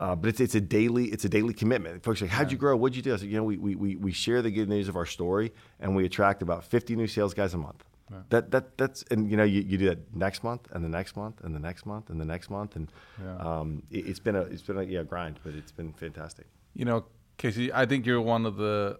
[0.00, 2.02] uh, but it's it's a daily it's a daily commitment.
[2.02, 2.76] Folks are like, how'd you grow?
[2.76, 3.14] What'd you do?
[3.14, 5.52] I said, you know, we, we, we, we share the good news of our story
[5.80, 7.84] and we attract about fifty new sales guys a month.
[8.30, 11.14] That that that's and you know you, you do that next month and the next
[11.16, 12.90] month and the next month and the next month and
[13.22, 13.36] Yeah.
[13.36, 16.46] um, it, it's been a it's been a yeah grind, but it's been fantastic.
[16.74, 17.04] You know,
[17.36, 18.98] Casey, I think you're one of the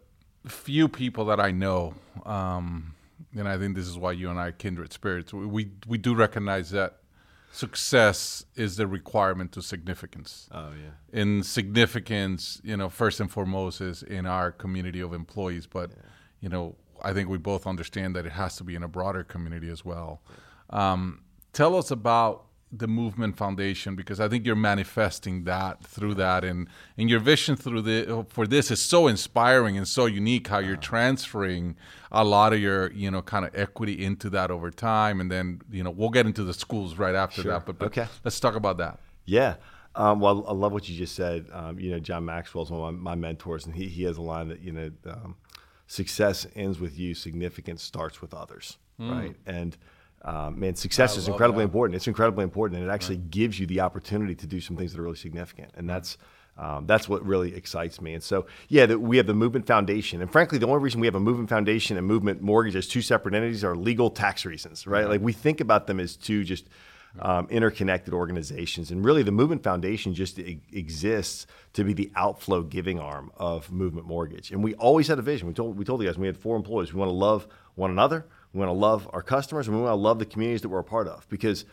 [0.48, 1.94] few people that I know,
[2.26, 2.94] um,
[3.36, 5.32] and I think this is why you and I are kindred spirits.
[5.32, 6.98] We, we we do recognize that
[7.52, 10.48] success is the requirement to significance.
[10.52, 11.20] Oh yeah.
[11.20, 15.90] in significance, you know, first and foremost is in our community of employees, but
[16.40, 19.24] you know, I think we both understand that it has to be in a broader
[19.24, 20.20] community as well.
[20.70, 26.44] Um, tell us about the Movement Foundation because I think you're manifesting that through that,
[26.44, 30.48] and and your vision through the for this is so inspiring and so unique.
[30.48, 31.76] How you're transferring
[32.12, 35.60] a lot of your you know kind of equity into that over time, and then
[35.70, 37.64] you know we'll get into the schools right after that.
[37.66, 38.06] But, but Okay.
[38.24, 38.98] let's talk about that.
[39.24, 39.54] Yeah.
[39.94, 41.46] Um, well, I love what you just said.
[41.52, 44.22] Um, you know, John Maxwell's one of my, my mentors, and he, he has a
[44.22, 45.34] line that, you know, um,
[45.88, 49.34] success ends with you, significance starts with others, right?
[49.44, 49.76] And
[50.22, 51.68] um, man, success is incredibly that.
[51.68, 51.96] important.
[51.96, 55.00] It's incredibly important, and it actually gives you the opportunity to do some things that
[55.00, 55.70] are really significant.
[55.76, 56.18] And that's
[56.58, 58.14] um, that's what really excites me.
[58.14, 61.06] And so, yeah, the, we have the Movement Foundation, and frankly, the only reason we
[61.06, 64.86] have a Movement Foundation and Movement Mortgage as two separate entities are legal tax reasons,
[64.86, 65.08] right?
[65.08, 66.66] Like we think about them as two just
[67.20, 68.90] um, interconnected organizations.
[68.90, 73.70] And really, the Movement Foundation just e- exists to be the outflow giving arm of
[73.70, 74.50] Movement Mortgage.
[74.50, 75.46] And we always had a vision.
[75.46, 76.92] We told we told you guys we had four employees.
[76.92, 78.26] We want to love one another.
[78.52, 80.78] We want to love our customers, and we want to love the communities that we're
[80.78, 81.28] a part of.
[81.28, 81.64] Because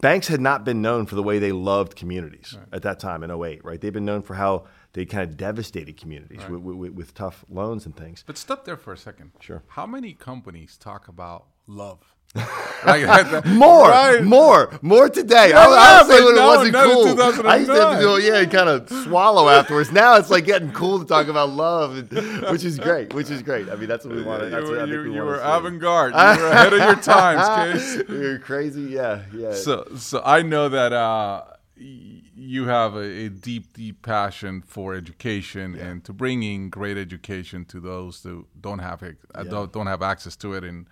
[0.00, 3.30] banks had not been known for the way they loved communities at that time in
[3.30, 3.80] 08, right?
[3.80, 7.86] They've been known for how they kind of devastated communities with, with, with tough loans
[7.86, 8.24] and things.
[8.26, 9.32] But stop there for a second.
[9.40, 9.62] Sure.
[9.68, 12.15] How many companies talk about love?
[13.46, 14.22] More, right?
[14.22, 15.48] more, more today.
[15.50, 17.48] Yeah, I, I yeah, would say when it wasn't in cool.
[17.48, 19.90] I used to have to do it, yeah, and kind of swallow afterwards.
[19.90, 23.12] Now it's like getting cool to talk about love, and, which is great.
[23.12, 23.68] Which is great.
[23.68, 24.46] I mean, that's what we wanted.
[24.46, 26.12] You, That's what I were- think you, we you were avant-garde.
[26.36, 28.08] You were ahead of your times, Case.
[28.08, 28.82] You're crazy.
[28.82, 29.52] Yeah, yeah.
[29.54, 31.42] So, so I know that uh,
[31.76, 37.80] you have a, a deep, deep passion for education and to bringing great education to
[37.80, 40.62] those who don't have it, uh, don't, don't have access to it.
[40.62, 40.86] And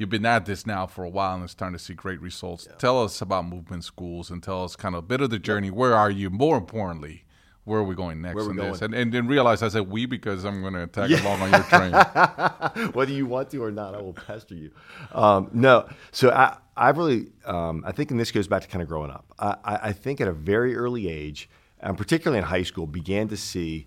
[0.00, 2.66] you've been at this now for a while and it's starting to see great results.
[2.78, 5.70] Tell us about movement schools and tell us kind of a bit of the journey.
[5.70, 6.30] Where are you?
[6.30, 7.24] More importantly,
[7.64, 8.80] where are we going next in this?
[8.80, 11.62] And, and then realize I said we because I'm going to tag along on your
[11.64, 12.90] train.
[12.94, 14.70] whether you want to or not, I will pester you.
[15.12, 18.82] Um, no, so I, I really, um, I think, and this goes back to kind
[18.82, 19.26] of growing up.
[19.38, 23.36] I I think at a very early age, and particularly in high school, began to
[23.36, 23.86] see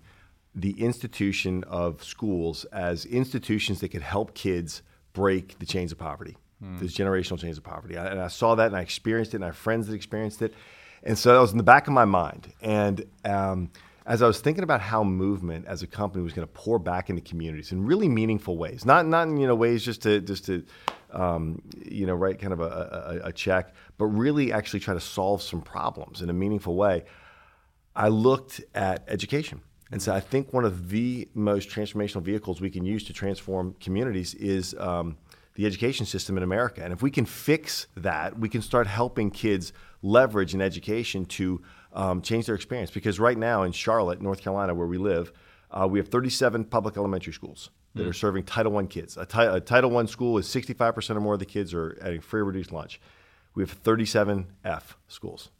[0.54, 4.82] the institution of schools as institutions that could help kids
[5.14, 6.36] break the chains of poverty,
[6.78, 7.96] those generational chains of poverty.
[7.96, 10.42] I, and I saw that, and I experienced it, and I have friends that experienced
[10.42, 10.54] it,
[11.02, 12.52] and so that was in the back of my mind.
[12.60, 13.70] And um,
[14.06, 17.08] as I was thinking about how movement as a company was going to pour back
[17.08, 20.46] into communities in really meaningful ways, not not in you know ways just to just
[20.46, 20.64] to
[21.12, 25.00] um, you know write kind of a, a, a check, but really actually try to
[25.00, 27.04] solve some problems in a meaningful way.
[27.96, 29.60] I looked at education.
[29.92, 33.74] And so I think one of the most transformational vehicles we can use to transform
[33.80, 35.16] communities is um,
[35.54, 36.82] the education system in America.
[36.82, 41.62] And if we can fix that, we can start helping kids leverage an education to
[41.92, 42.90] um, change their experience.
[42.90, 45.32] Because right now in Charlotte, North Carolina, where we live,
[45.70, 49.16] Uh, we have 37 public elementary schools that are serving Title I kids.
[49.16, 52.20] A, ti- a Title I school is 65% or more of the kids are getting
[52.20, 53.00] free or reduced lunch.
[53.56, 55.50] We have 37 F schools.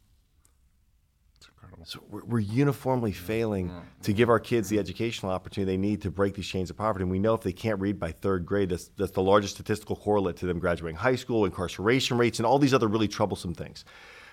[1.85, 3.71] So we're, we're uniformly failing
[4.01, 7.03] to give our kids the educational opportunity they need to break these chains of poverty.
[7.03, 9.95] And we know if they can't read by third grade, that's, that's the largest statistical
[9.95, 13.85] correlate to them graduating high school, incarceration rates, and all these other really troublesome things.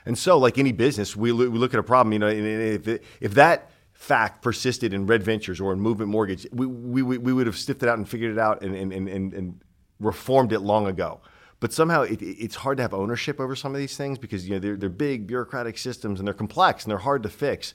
[0.07, 2.15] And so, like any business, we, we look at a problem.
[2.15, 6.11] You know, and if, it, if that fact persisted in Red Ventures or in Movement
[6.11, 8.93] Mortgage, we, we, we would have sniffed it out and figured it out and, and,
[8.93, 9.61] and, and
[10.01, 11.21] reformed it long ago.
[11.63, 14.47] But somehow it, it- it's hard to have ownership over some of these things because
[14.49, 17.73] you know they're, they're big bureaucratic systems and they're complex and they're hard to fix.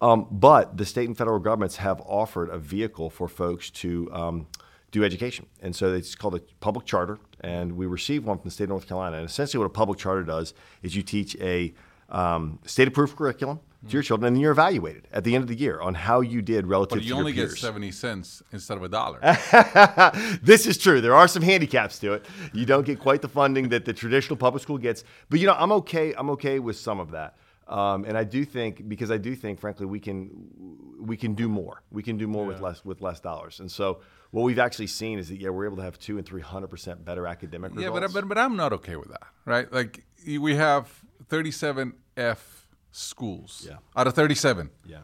[0.00, 4.46] Um, but the state and federal governments have offered a vehicle for folks to um,
[4.90, 7.18] do education, and so it's called a public charter.
[7.42, 9.18] And we received one from the state of North Carolina.
[9.18, 11.72] And essentially, what a public charter does is you teach a
[12.08, 15.54] um, state-approved curriculum to your children, and then you're evaluated at the end of the
[15.54, 17.60] year on how you did relative But to you your only get peers.
[17.60, 19.18] 70 cents instead of a dollar.
[20.42, 21.00] this is true.
[21.00, 22.26] There are some handicaps to it.
[22.52, 25.54] You don't get quite the funding that the traditional public school gets, but you know,
[25.58, 26.12] I'm okay.
[26.16, 27.36] I'm okay with some of that.
[27.68, 30.30] Um, and I do think because I do think, frankly, we can
[31.00, 31.82] we can do more.
[31.90, 33.60] We can do more with less with less dollars.
[33.60, 34.00] And so
[34.32, 36.66] what we've actually seen is that yeah, we're able to have two and three hundred
[36.68, 38.12] percent better academic Yeah, results.
[38.12, 39.72] but, but but I'm not okay with that, right?
[39.72, 40.88] Like we have
[41.28, 43.76] 37 F schools Yeah.
[43.96, 44.98] out of 37, yeah,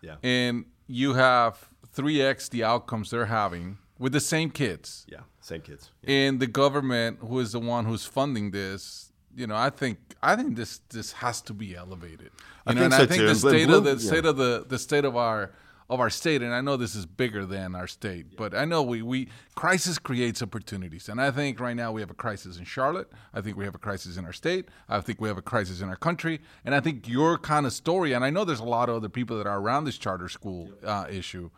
[0.00, 5.20] yeah, and you have 3x the outcomes they're having with the same kids, yeah.
[5.40, 5.90] Same kids.
[6.04, 9.12] and the government, who is the one who's funding this.
[9.34, 12.30] You know, I think I think this this has to be elevated.
[12.66, 13.26] You I know, think and so I think too.
[13.28, 14.08] the state of the yeah.
[14.10, 15.52] state of the the state of our
[15.88, 18.82] of our state, and I know this is bigger than our state, but I know
[18.82, 22.64] we we crisis creates opportunities, and I think right now we have a crisis in
[22.64, 23.10] Charlotte.
[23.34, 24.68] I think we have a crisis in our state.
[24.88, 27.72] I think we have a crisis in our country, and I think your kind of
[27.72, 30.28] story, and I know there's a lot of other people that are around this charter
[30.28, 31.50] school uh, issue.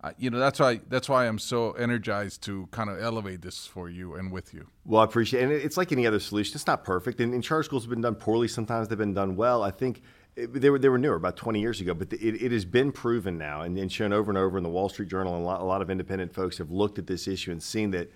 [0.00, 3.66] Uh, you know, that's why that's why I'm so energized to kind of elevate this
[3.66, 4.68] for you and with you.
[4.84, 5.44] Well, I appreciate it.
[5.44, 6.54] And it's like any other solution.
[6.54, 7.20] It's not perfect.
[7.20, 8.46] And, and charter schools have been done poorly.
[8.46, 9.62] Sometimes they've been done well.
[9.62, 10.02] I think
[10.46, 11.94] they, were, they were newer, about 20 years ago.
[11.94, 14.70] But it, it has been proven now and, and shown over and over in the
[14.70, 15.34] Wall Street Journal.
[15.34, 17.90] And a lot, a lot of independent folks have looked at this issue and seen
[17.92, 18.10] that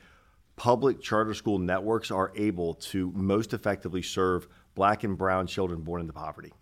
[0.57, 6.01] public charter school networks are able to most effectively serve black and brown children born
[6.01, 6.53] into poverty.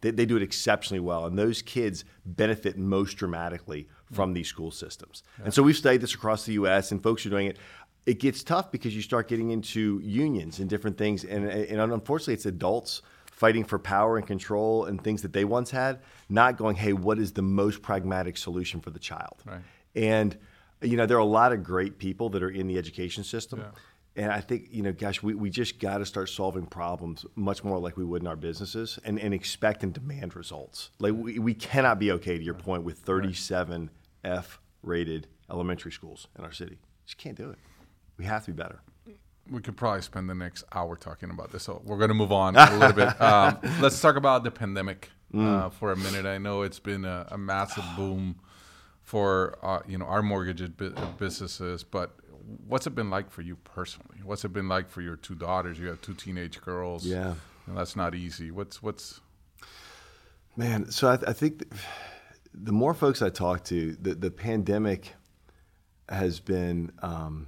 [0.00, 4.70] They, they do it exceptionally well, and those kids benefit most dramatically from these school
[4.70, 5.22] systems.
[5.42, 7.58] And so we've studied this across the U.S., and folks are doing it.
[8.06, 12.34] It gets tough because you start getting into unions and different things, and, and unfortunately,
[12.34, 13.02] it's adults
[13.38, 17.18] fighting for power and control and things that they once had, not going, "Hey, what
[17.18, 19.60] is the most pragmatic solution for the child?" Right.
[19.94, 20.36] And
[20.82, 23.64] you know, there are a lot of great people that are in the education system.
[24.16, 27.62] And I think, you know, gosh, we, we just got to start solving problems much
[27.62, 30.90] more like we would in our businesses and, and expect and demand results.
[30.98, 33.90] Like, we, we cannot be okay, to your point, with 37
[34.24, 36.78] F rated elementary schools in our city.
[37.06, 37.58] Just can't do it.
[38.16, 38.80] We have to be better.
[39.50, 41.64] We could probably spend the next hour talking about this.
[41.64, 43.20] So we're going to move on a little bit.
[43.20, 46.26] Um, let's talk about the pandemic uh, for a minute.
[46.26, 48.36] I know it's been a, a massive boom
[49.02, 52.14] for uh, you know our mortgage bu- businesses, but
[52.66, 54.18] what's it been like for you personally?
[54.24, 55.78] What's it been like for your two daughters?
[55.78, 57.06] You have two teenage girls.
[57.06, 57.34] Yeah.
[57.66, 58.50] and that's not easy.
[58.50, 59.20] What's what's
[60.56, 61.82] Man, so I, I think th-
[62.52, 65.14] the more folks I talk to, the, the pandemic
[66.08, 66.90] has been.
[67.00, 67.46] Um,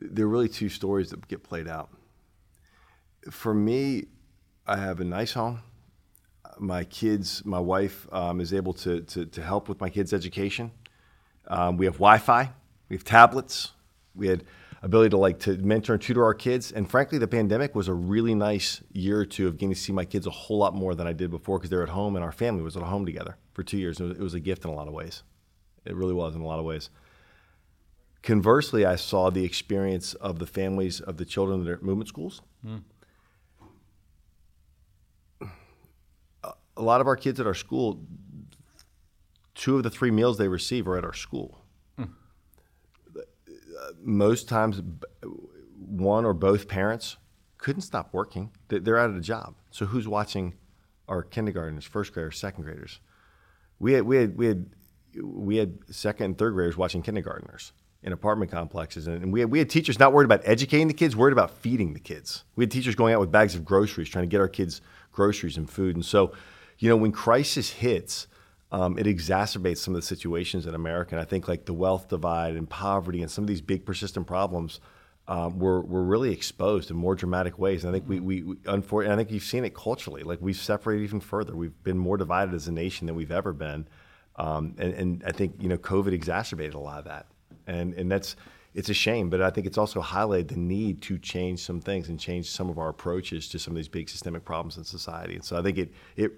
[0.00, 1.90] there are really two stories that get played out.
[3.30, 4.06] For me,
[4.66, 5.60] I have a nice home.
[6.58, 10.72] My kids, my wife um, is able to, to, to help with my kids' education.
[11.46, 12.50] Um, we have Wi-Fi,
[12.88, 13.72] we have tablets,
[14.14, 14.44] we had
[14.82, 16.72] ability to like to mentor and tutor our kids.
[16.72, 19.92] And frankly, the pandemic was a really nice year or two of getting to see
[19.92, 22.24] my kids a whole lot more than I did before because they're at home and
[22.24, 24.00] our family was at home together for two years.
[24.00, 25.22] It was, it was a gift in a lot of ways.
[25.84, 26.90] It really was in a lot of ways.
[28.22, 32.08] Conversely, I saw the experience of the families of the children that are at movement
[32.08, 32.42] schools.
[35.40, 38.04] A- A lot of our kids at our school,
[39.54, 41.58] two of the three meals they receive are at our school.
[44.02, 44.80] Most times,
[45.78, 47.16] one or both parents
[47.58, 48.50] couldn't stop working.
[48.68, 49.54] They- They're out of a job.
[49.70, 50.54] So who's watching
[51.08, 53.00] our kindergartners, first graders, second graders?
[53.78, 54.70] We had we had we had
[55.22, 59.58] we had second and third graders watching kindergartners in apartment complexes, and, we had we
[59.58, 62.44] had teachers not worried about educating the kids, worried about feeding the kids.
[62.56, 64.80] We had teachers going out with bags of groceries, trying to get our kids
[65.12, 65.96] groceries and food.
[65.96, 66.32] And so,
[66.78, 68.26] you know, when crisis hits,
[68.72, 71.14] um, it exacerbates some of the situations in America.
[71.14, 74.26] And I think like the wealth divide and poverty and some of these big persistent
[74.26, 74.80] problems.
[75.28, 77.84] Um, we're, we're really exposed in more dramatic ways.
[77.84, 80.22] And I think we, we, we unfortunately, I think you've seen it culturally.
[80.22, 81.54] Like we've separated even further.
[81.54, 83.86] We've been more divided as a nation than we've ever been.
[84.36, 87.26] Um, and, and I think you know COVID exacerbated a lot of that,
[87.70, 88.36] and and that's
[88.72, 92.08] it's a shame, but I think it's also highlighted the need to change some things
[92.08, 95.34] and change some of our approaches to some of these big systemic problems in society.
[95.34, 96.32] And so I think it it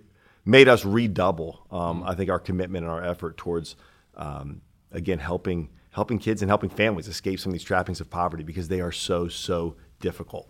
[0.45, 1.67] made us redouble.
[1.71, 3.77] Um, I think our commitment and our effort towards
[4.17, 8.45] um, again helping helping kids and helping families escape some of these trappings of poverty
[8.45, 10.49] because they are so so difficult.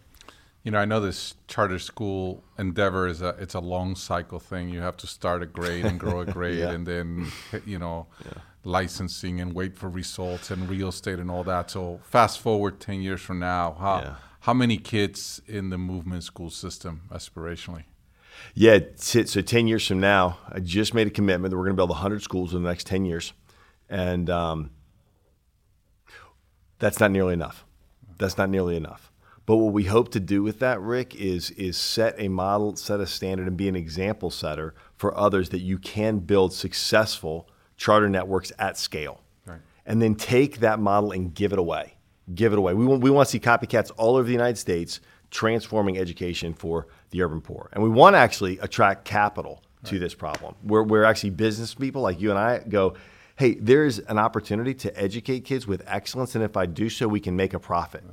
[0.64, 4.68] You know, I know this charter school endeavor is a it's a long cycle thing.
[4.68, 6.70] You have to start a grade and grow a grade, Yeah.
[6.70, 7.33] and then
[7.66, 8.07] you know,
[8.64, 11.70] licensing and wait for results and real estate and all that.
[11.70, 14.14] So fast forward ten years from now, how Yeah.
[14.40, 17.85] how many kids in the movement school system aspirationally?
[18.55, 21.77] Yeah, t- so 10 years from now, I just made a commitment that we're going
[21.77, 23.33] to build 100 schools in the next 10 years.
[23.88, 24.70] And um,
[26.79, 27.64] that's not nearly enough.
[28.18, 29.12] That's not nearly enough.
[29.44, 33.00] But what we hope to do with that, Ric, is, is set a model, set
[33.00, 38.09] a standard, and be an example setter for others that you can build successful charter
[38.09, 39.20] networks at scale.
[39.44, 39.59] Right.
[39.85, 41.96] And then take that model and give it away.
[42.33, 42.74] Give it away.
[42.74, 45.00] We want, we want to see copycats all over the United States
[45.31, 47.68] transforming education for the urban poor.
[47.72, 50.55] And we want to actually attract capital to this problem.
[50.62, 52.94] Where, where actually business people like you and I go,
[53.37, 56.37] hey, there's an opportunity to educate kids with excellence.
[56.37, 58.05] And if I do so, we can make a profit.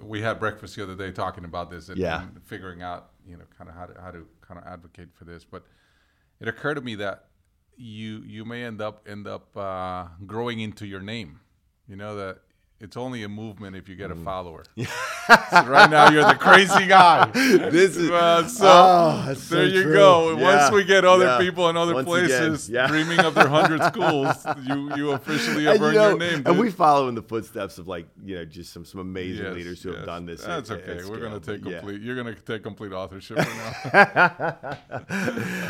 [0.00, 2.22] We had breakfast the other day talking about this and, Yeah.
[2.22, 5.24] and figuring out, you know, kind of how to how to kind of advocate for
[5.24, 5.44] this.
[5.44, 5.64] But
[6.40, 7.26] it occurred to me that
[7.76, 11.40] you you may end up end up uh, growing into your name.
[11.88, 12.42] You know that
[12.82, 14.24] it's only a movement if you get a Mm.
[14.24, 14.64] follower.
[15.52, 17.30] So right now you're the crazy guy.
[17.70, 19.94] This is- Uh, so Oh, that's so there you true.
[19.94, 20.36] go.
[20.36, 21.38] Yeah, Once we get other yeah.
[21.38, 24.34] people in other Once places dreaming of their hundred schools,
[24.68, 26.42] you you officially have And, you know, your name.
[26.44, 29.54] and we follow in the footsteps of like you know just some some amazing Yes,
[29.54, 30.42] leaders who have done this.
[30.42, 31.08] That's at- at okay.
[31.08, 32.00] We're gonna take complete.
[32.02, 33.56] You're gonna take complete authorship right
[33.94, 34.56] now.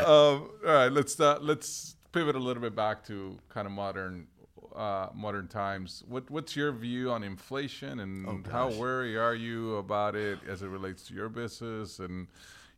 [0.07, 4.27] um, all right, let's uh, let's pivot a little bit back to kind of modern
[4.76, 6.02] uh, modern times.
[6.08, 8.78] What what's your view on inflation and how gosh.
[8.78, 12.26] worried are you about it as it relates to your business and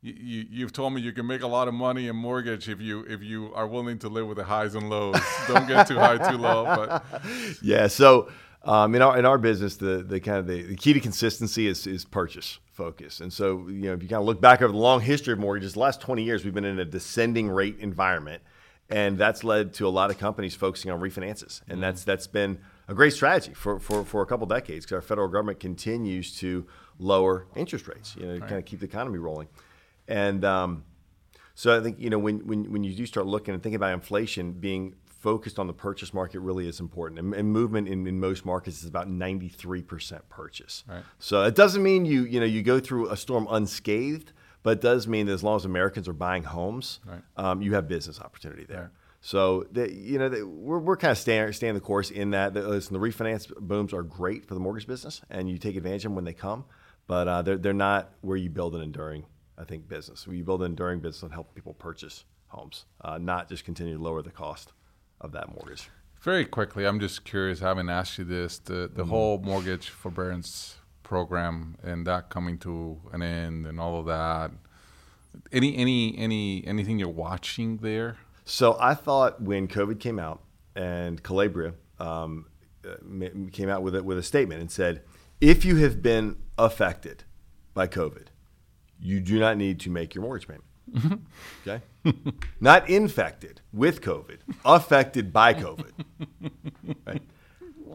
[0.04, 2.80] you, you, you've told me you can make a lot of money in mortgage if
[2.80, 5.18] you if you are willing to live with the highs and lows.
[5.48, 6.64] Don't get too high, too low.
[6.64, 7.04] But
[7.62, 7.86] Yeah.
[7.86, 8.28] So
[8.64, 11.66] um, in our in our business, the the kind of the, the key to consistency
[11.66, 13.20] is is purchase focus.
[13.20, 15.38] And so you know if you kind of look back over the long history of
[15.38, 18.42] mortgages, the last twenty years we've been in a descending rate environment,
[18.90, 22.58] and that's led to a lot of companies focusing on refinances, and that's that's been
[22.88, 26.66] a great strategy for for, for a couple decades because our federal government continues to
[26.98, 29.48] lower interest rates, you know, to kind of keep the economy rolling,
[30.08, 30.84] and um,
[31.54, 33.92] so I think you know when, when when you do start looking and thinking about
[33.94, 37.18] inflation, being focused on the purchase market really is important.
[37.18, 40.84] And, and movement in, in most markets is about ninety three percent purchase.
[40.86, 41.02] Right.
[41.18, 44.32] So it doesn't mean you you know you go through a storm unscathed,
[44.64, 47.20] but it does mean that as long as Americans are buying homes, Right.
[47.36, 48.80] um, you have business opportunity there.
[48.80, 48.90] Right.
[49.20, 52.52] So the, you know the, we're, we're kind of staying staying the course in that.
[52.54, 56.04] The, listen, the refinance booms are great for the mortgage business, and you take advantage
[56.04, 56.64] of them when they come.
[57.06, 59.24] But uh, they're they're not where you build an enduring,
[59.56, 60.26] I think, business.
[60.26, 63.96] Where you build an enduring business and help people purchase homes, uh, not just continue
[63.96, 64.72] to lower the cost
[65.22, 65.88] of that mortgage.
[66.20, 67.62] Very quickly, I'm just curious.
[67.62, 73.00] I haven't asked you this: the the whole mortgage forbearance program and that coming to
[73.12, 74.50] an end and all of that.
[75.52, 78.16] Any any any anything you're watching there?
[78.44, 80.42] So I thought when COVID came out
[80.74, 82.46] and Calabria um,
[82.84, 82.96] uh,
[83.52, 85.02] came out with a, with a statement and said,
[85.40, 87.24] if you have been affected
[87.72, 88.26] by COVID,
[89.00, 90.64] you do not need to make your mortgage payment.
[91.66, 91.82] okay,
[92.60, 95.92] not infected with COVID, affected by COVID.
[97.06, 97.22] Right?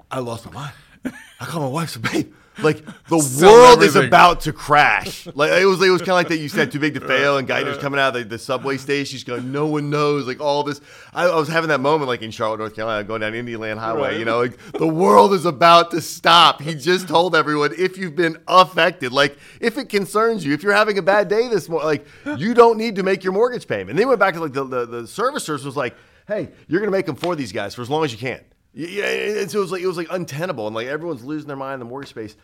[0.10, 1.15] I lost my mind.
[1.39, 5.52] I called my wife, said, "Babe, like the Sell world is about to crash." Like
[5.52, 6.38] it was, it was kind of like that.
[6.38, 9.12] You said too big to fail, and Geithner's coming out of the, the subway station.
[9.12, 10.82] She's going, "No one knows." Like all this,
[11.13, 14.02] I, I was having that moment, like in Charlotte, North Carolina, going down Indian Highway.
[14.02, 14.19] Right.
[14.19, 16.62] You know, like the world is about to stop.
[16.62, 20.74] He just told everyone if you've been affected, like if it concerns you, if you're
[20.74, 23.92] having a bad day this morning, like you don't need to make your mortgage payment.
[23.92, 25.96] And they went back to like the the, the servicers was like,
[26.27, 28.42] "Hey, you're going to make them for these guys for as long as you can."
[28.73, 31.58] Yeah, and so it was like it was like untenable, and like everyone's losing their
[31.58, 32.36] mind in the mortgage space.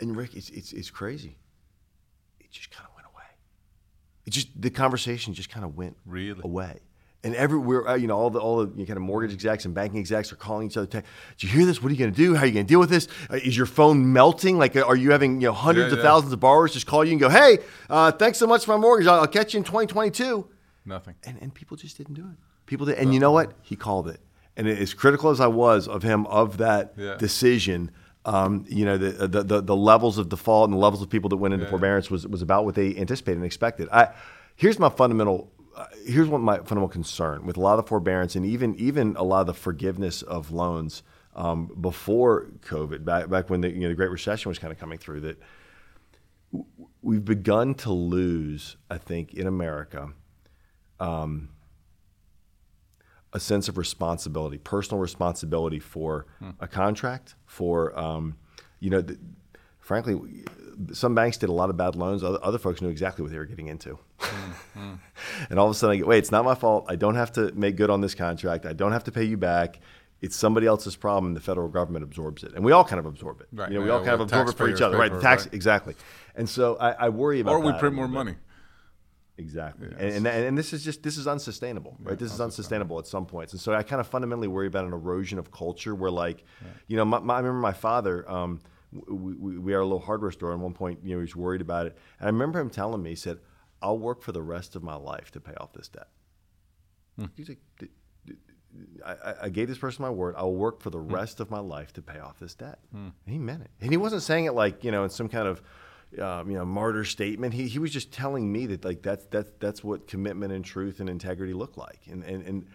[0.00, 1.38] And Ric, it's it's, it's crazy.
[2.40, 3.24] It just kind of went away.
[4.26, 6.40] It just the conversation just kind of went Really?
[6.44, 6.80] away.
[7.24, 9.64] And everywhere, uh, you know, all the all the you know, kind of mortgage execs
[9.64, 10.86] and banking execs are calling each other.
[10.86, 11.02] Did
[11.42, 11.82] you hear this?
[11.82, 12.34] What are you going to do?
[12.36, 13.08] How are you going to deal with this?
[13.28, 14.58] Uh, is your phone melting?
[14.58, 17.12] Like, are you having you know hundreds Yeah, of thousands of borrowers just call you
[17.12, 17.58] and go, "Hey,
[17.90, 19.08] uh, thanks so much for my mortgage.
[19.08, 20.48] I'll, I'll catch you in 2022."
[20.84, 21.16] Nothing.
[21.24, 22.36] and, and people just didn't do it.
[22.66, 23.54] People did, and you know what?
[23.62, 24.20] He called it.
[24.56, 27.16] And as critical as I was of him of that Yeah.
[27.16, 27.90] decision,
[28.26, 31.30] um, you know, the, the the the levels of default and the levels of people
[31.30, 31.70] that went into Yeah.
[31.70, 33.88] forbearance was was about what they anticipated and expected.
[33.90, 34.08] I
[34.56, 38.34] here's my fundamental uh, here's what my fundamental concern with a lot of the forbearance
[38.36, 41.02] and even even a lot of the forgiveness of loans
[41.36, 44.78] um, before COVID, back back when the you know the Great Recession was kind of
[44.80, 45.38] coming through, that
[46.50, 46.66] w-
[47.02, 50.12] we've begun to lose, I think, in America.
[50.98, 51.50] Um,
[53.32, 56.50] a sense of responsibility, personal responsibility for Hmm.
[56.60, 58.36] a contract, for um,
[58.80, 59.18] you know, th-
[59.80, 60.44] frankly,
[60.92, 62.22] some banks did a lot of bad loans.
[62.22, 64.94] Other, other folks knew exactly what they were getting into, Hmm,
[65.50, 66.86] and all of a sudden, I get, wait, it's not my fault.
[66.88, 68.64] I don't have to make good on this contract.
[68.66, 69.80] I don't have to pay you back.
[70.22, 71.34] It's somebody else's problem.
[71.34, 73.48] The federal government absorbs it, and we all kind of absorb it.
[73.52, 73.70] Right.
[73.70, 74.96] You know, we Yeah, all kind of absorb it for each other.
[74.96, 75.12] pay Right.
[75.12, 75.54] The tax right.
[75.54, 75.94] exactly.
[76.34, 78.36] And so I, I worry about Or we print more money.
[79.38, 82.18] Exactly, and, and and this is just this is unsustainable, right?
[82.18, 84.94] This is unsustainable at some points, and so I kind of fundamentally worry about an
[84.94, 86.42] erosion of culture where, like,
[86.86, 88.28] you know, my, my, I remember my father.
[88.30, 88.60] Um,
[88.92, 91.22] we, we, we had a little hardware store, and at one point, you know, he
[91.22, 93.38] was worried about it, and I remember him telling me, he said,
[93.82, 96.08] "I'll work for the rest of my life to pay off this debt."
[97.18, 97.26] Hmm.
[97.36, 97.58] He's like,
[99.04, 100.34] I, I, gave this person my word.
[100.36, 101.12] I'll work for the hmm.
[101.12, 102.78] rest of my life to pay off this debt.
[102.92, 103.08] Hmm.
[103.24, 103.70] And he meant it.
[103.80, 105.62] And he wasn't saying it like, you know, in some kind of,
[106.20, 107.52] um, you know, martyr statement.
[107.54, 111.00] He, he was just telling me that like that's, that's, that's what commitment and truth
[111.00, 112.00] and integrity look like.
[112.10, 112.66] And, and, and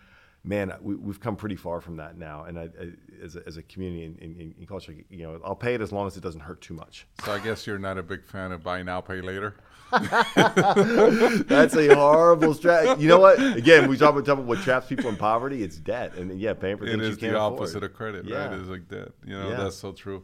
[0.44, 2.44] man, we, we've come pretty far from that now.
[2.46, 2.92] And I, I,
[3.24, 5.92] as, a, as a community in, in, in culture, you know, I'll pay it as
[5.92, 7.08] long as it doesn't hurt too much.
[7.26, 9.56] So I guess you're not a big fan of buy now, pay later.
[9.92, 13.02] That's a horrible strategy.
[13.02, 13.42] You know what?
[13.58, 15.64] Again, we talk about, talk about what traps people in poverty.
[15.64, 16.16] It's debt.
[16.16, 17.60] And yeah, paying for It things you is can't the afford.
[17.60, 18.46] opposite of credit, Yeah.
[18.48, 18.60] right?
[18.60, 19.10] It's like debt.
[19.26, 19.58] You know, Yeah.
[19.58, 20.24] that's so true.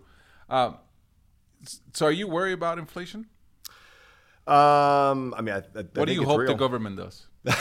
[0.50, 0.80] Um, s-
[1.94, 3.28] so are you worried about inflation?
[4.48, 6.48] Um, I mean, I, I, I What do you hope real.
[6.52, 7.28] the government does?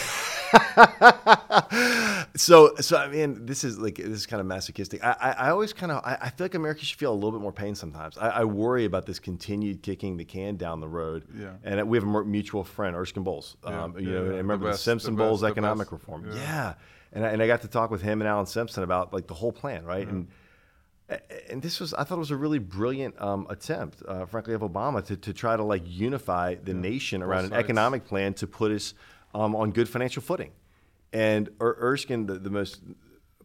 [2.37, 5.03] So, so I mean, this is like this is kind of masochistic.
[5.03, 7.33] I, I, I always kind of I, I feel like America should feel a little
[7.33, 8.19] bit more pain sometimes.
[8.19, 11.25] I, I worry about this continued kicking the can down the road.
[11.35, 11.53] Yeah.
[11.65, 13.57] And we have a mutual friend, Erskine Bowles.
[13.65, 14.33] Yeah, Um, you yeah, know, yeah.
[14.35, 15.93] I remember The the, Simpson the best, Bowles the economic best.
[15.93, 16.27] reform.
[16.29, 16.35] Yeah.
[16.37, 16.75] Yeah.
[17.13, 19.35] And I, and I got to talk with him and Alan Simpson about like the
[19.35, 20.07] whole plan, right?
[20.07, 20.29] And
[21.51, 24.63] and this was I thought it was a really brilliant um, attempt, uh, frankly, of
[24.63, 27.65] Obama to, to try to like unify the nation around an sides.
[27.65, 28.95] economic plan to put us
[29.35, 30.51] um, on good financial footing.
[31.13, 32.81] And er- Erskine, the, the most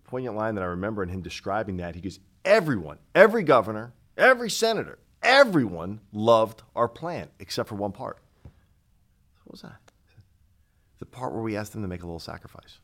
[0.06, 4.50] poignant line that I remember in him describing that, he goes, "Everyone, every governor, every
[4.50, 8.18] senator, everyone loved our plan except for one part.
[9.44, 9.78] What was that?
[11.00, 12.80] The part where we asked them to make a little sacrifice."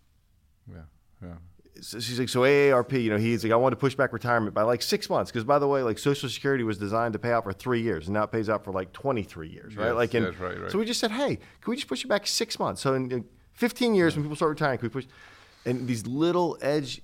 [0.72, 0.82] Yeah,
[1.24, 1.34] yeah.
[1.82, 4.54] So she's like, so AARP, you know, he's like, I want to push back retirement
[4.54, 7.32] by like six months because, by the way, like Social Security was designed to pay
[7.32, 9.88] out for three years, and now it pays out for like 23 years, right?
[9.88, 10.72] Yes, like, and yes, right, right.
[10.72, 12.82] so we just said, hey, can we just push it back six months?
[12.82, 15.06] So in, in 15 years, when people start retiring, can we push?
[15.66, 17.02] And these little edge,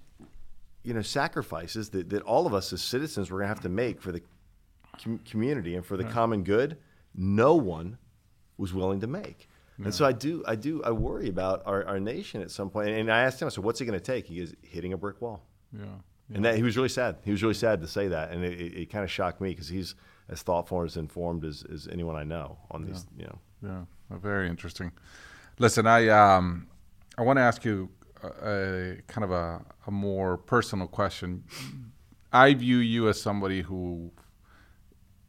[0.83, 4.01] you know, sacrifices that, that all of us as citizens we're gonna have to make
[4.01, 4.21] for the
[5.03, 6.77] com- community and for the common good,
[7.15, 7.97] no one
[8.57, 9.47] was willing to make.
[9.77, 12.89] And so I do, I do, I worry about our, our nation at some point.
[12.89, 14.97] And I asked him, I said, "What's it going to take?" He goes, "Hitting a
[14.97, 15.45] brick wall."
[15.75, 15.85] Yeah.
[16.33, 17.17] And that he was really sad.
[17.23, 19.49] He was really sad to say that, and it, it, it kind of shocked me
[19.49, 19.95] because he's
[20.29, 23.05] as thoughtful and as informed as, as anyone I know on these.
[23.17, 23.39] You know,
[24.09, 24.91] Yeah, very interesting.
[25.59, 26.67] Listen, I um,
[27.17, 27.89] I want to ask you
[28.23, 31.43] a, a kind of a, a more personal question.
[32.31, 34.11] I view you as somebody who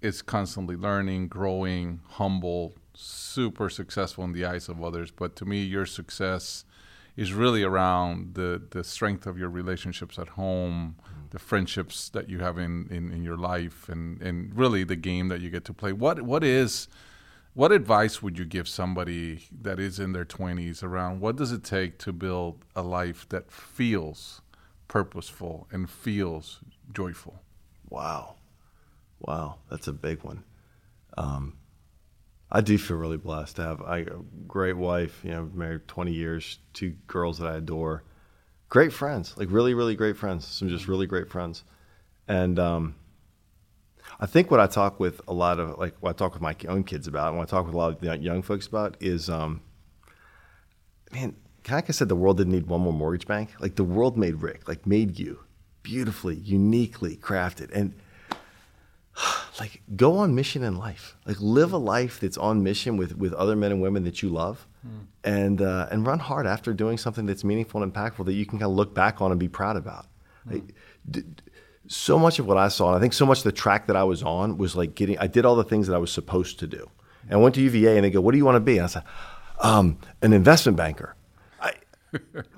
[0.00, 5.10] is constantly learning, growing, humble, super successful in the eyes of others.
[5.10, 6.64] But to me, your success
[7.16, 10.96] is really around the the strength of your relationships at home,
[11.30, 15.28] the friendships that you have in, in, in your life, and, and really the game
[15.28, 15.92] that you get to play.
[15.92, 16.88] What what is
[17.54, 21.62] what advice would you give somebody that is in their 20s around what does it
[21.62, 24.42] take to build a life that feels
[24.88, 26.58] purposeful and feels
[26.92, 27.44] joyful?
[27.94, 28.34] wow,
[29.20, 30.42] wow, that's a big one.
[31.16, 31.56] Um,
[32.50, 34.04] I do feel really blessed to have a
[34.46, 35.20] great wife.
[35.24, 38.04] You know, married 20 years, two girls that I adore,
[38.68, 40.46] great friends, like really, really great friends.
[40.46, 41.64] Some just really great friends,
[42.28, 42.94] and um,
[44.20, 46.56] I think what I talk with a lot of like what I talk with my
[46.68, 48.96] own kids about, and what I talk with a lot of the young folks about
[49.00, 49.60] is, um,
[51.12, 51.36] man,
[51.70, 53.50] like I said, the world didn't need one more mortgage bank.
[53.58, 55.40] Like the world made Ric, like made you,
[55.82, 57.94] beautifully, uniquely crafted, and
[59.60, 61.16] like go on mission in life.
[61.26, 64.28] Like live a life that's on mission with with other men and women that you
[64.28, 64.66] love,
[65.22, 68.58] and uh, and run hard after doing something that's meaningful and impactful that you can
[68.58, 70.06] kind of look back on and be proud about.
[70.46, 70.74] Like,
[71.10, 71.22] d-
[71.86, 73.96] so much of what I saw, and I think so much of the track that
[73.96, 75.18] I was on was like getting.
[75.18, 76.90] I did all the things that I was supposed to do,
[77.22, 78.84] and I went to UVA, and they go, "What do you want to be?" And
[78.84, 79.04] I said,
[79.60, 81.14] um, "An investment banker."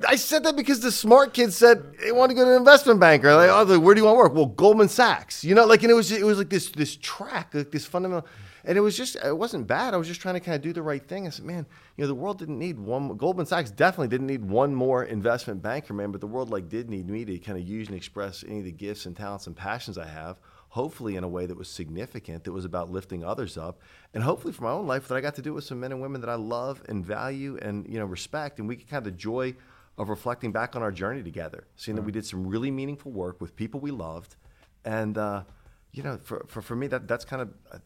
[0.08, 3.00] I, said that because the smart kids said they want to go to an investment
[3.00, 3.34] banker.
[3.34, 4.34] Like, oh, where do you want to work?
[4.34, 5.44] Well, Goldman Sachs.
[5.44, 8.26] You know, like, and it was it was like this this track, like this fundamental,
[8.64, 9.94] and it was just it wasn't bad.
[9.94, 11.26] I was just trying to kind of do the right thing.
[11.26, 13.16] I said, man, you know, the world didn't need one.
[13.16, 16.12] Goldman Sachs definitely didn't need one more investment banker, man.
[16.12, 18.64] But the world like did need me to kind of use and express any of
[18.64, 20.38] the gifts and talents and passions I have
[20.76, 23.80] hopefully in a way that was significant, that was about lifting others up,
[24.12, 26.02] and hopefully for my own life that I got to do with some men and
[26.02, 29.10] women that I love and value and you know respect, and we could kind of
[29.10, 29.54] the joy
[29.96, 33.40] of reflecting back on our journey together, seeing that we did some really meaningful work
[33.40, 34.36] with people we loved,
[34.84, 35.44] and uh,
[35.92, 37.48] you know for, for, for me that that's kind of.
[37.72, 37.78] Uh,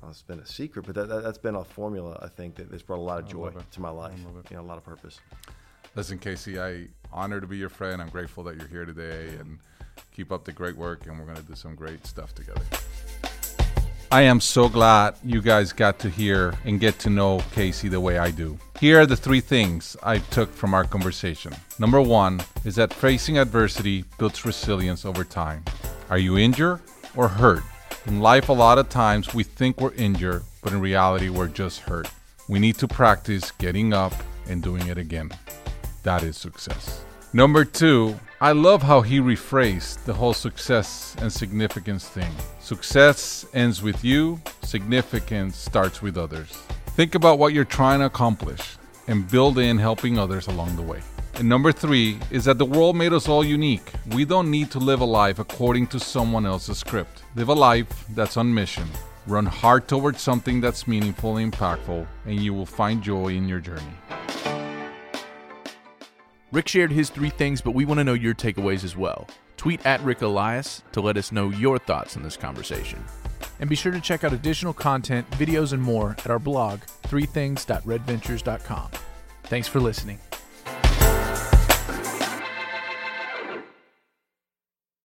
[0.00, 2.72] well, it's been a secret, but that, that, has been a formula I think that
[2.72, 4.18] has brought a lot of joy to my life.
[4.50, 5.20] You know, a lot of purpose.
[5.94, 8.00] Listen, Casey, I honor to be your friend.
[8.02, 9.58] I'm grateful that you're here today, and
[10.14, 11.06] keep up the great work.
[11.06, 12.62] And we're going to do some great stuff together.
[14.12, 17.98] I am so glad you guys got to hear and get to know Casey the
[17.98, 18.58] way I do.
[18.78, 21.54] Here are the three things I took from our conversation.
[21.78, 25.64] Number one is that facing adversity builds resilience over time.
[26.10, 26.80] Are you injured
[27.16, 27.62] or hurt?
[28.06, 31.80] In life, a lot of times we think we're injured, but in reality, we're just
[31.80, 32.10] hurt.
[32.48, 34.12] We need to practice getting up
[34.46, 35.30] and doing it again.
[36.02, 37.04] That is success.
[37.34, 42.30] Number two, I love how he rephrased the whole success and significance thing.
[42.60, 46.50] Success ends with you, significance starts with others.
[46.88, 48.76] Think about what you're trying to accomplish
[49.08, 51.00] and build in helping others along the way.
[51.36, 53.90] And number three is that the world made us all unique.
[54.10, 57.22] We don't need to live a life according to someone else's script.
[57.34, 58.86] Live a life that's on mission.
[59.26, 63.60] Run hard towards something that's meaningful and impactful, and you will find joy in your
[63.60, 63.96] journey.
[66.52, 69.26] Rick shared his three things, but we want to know your takeaways as well.
[69.56, 73.02] Tweet at Ric Elias to let us know your thoughts on this conversation.
[73.58, 78.90] And be sure to check out additional content, videos, and more at our blog, threethings.redventures.com.
[79.44, 80.18] Thanks for listening.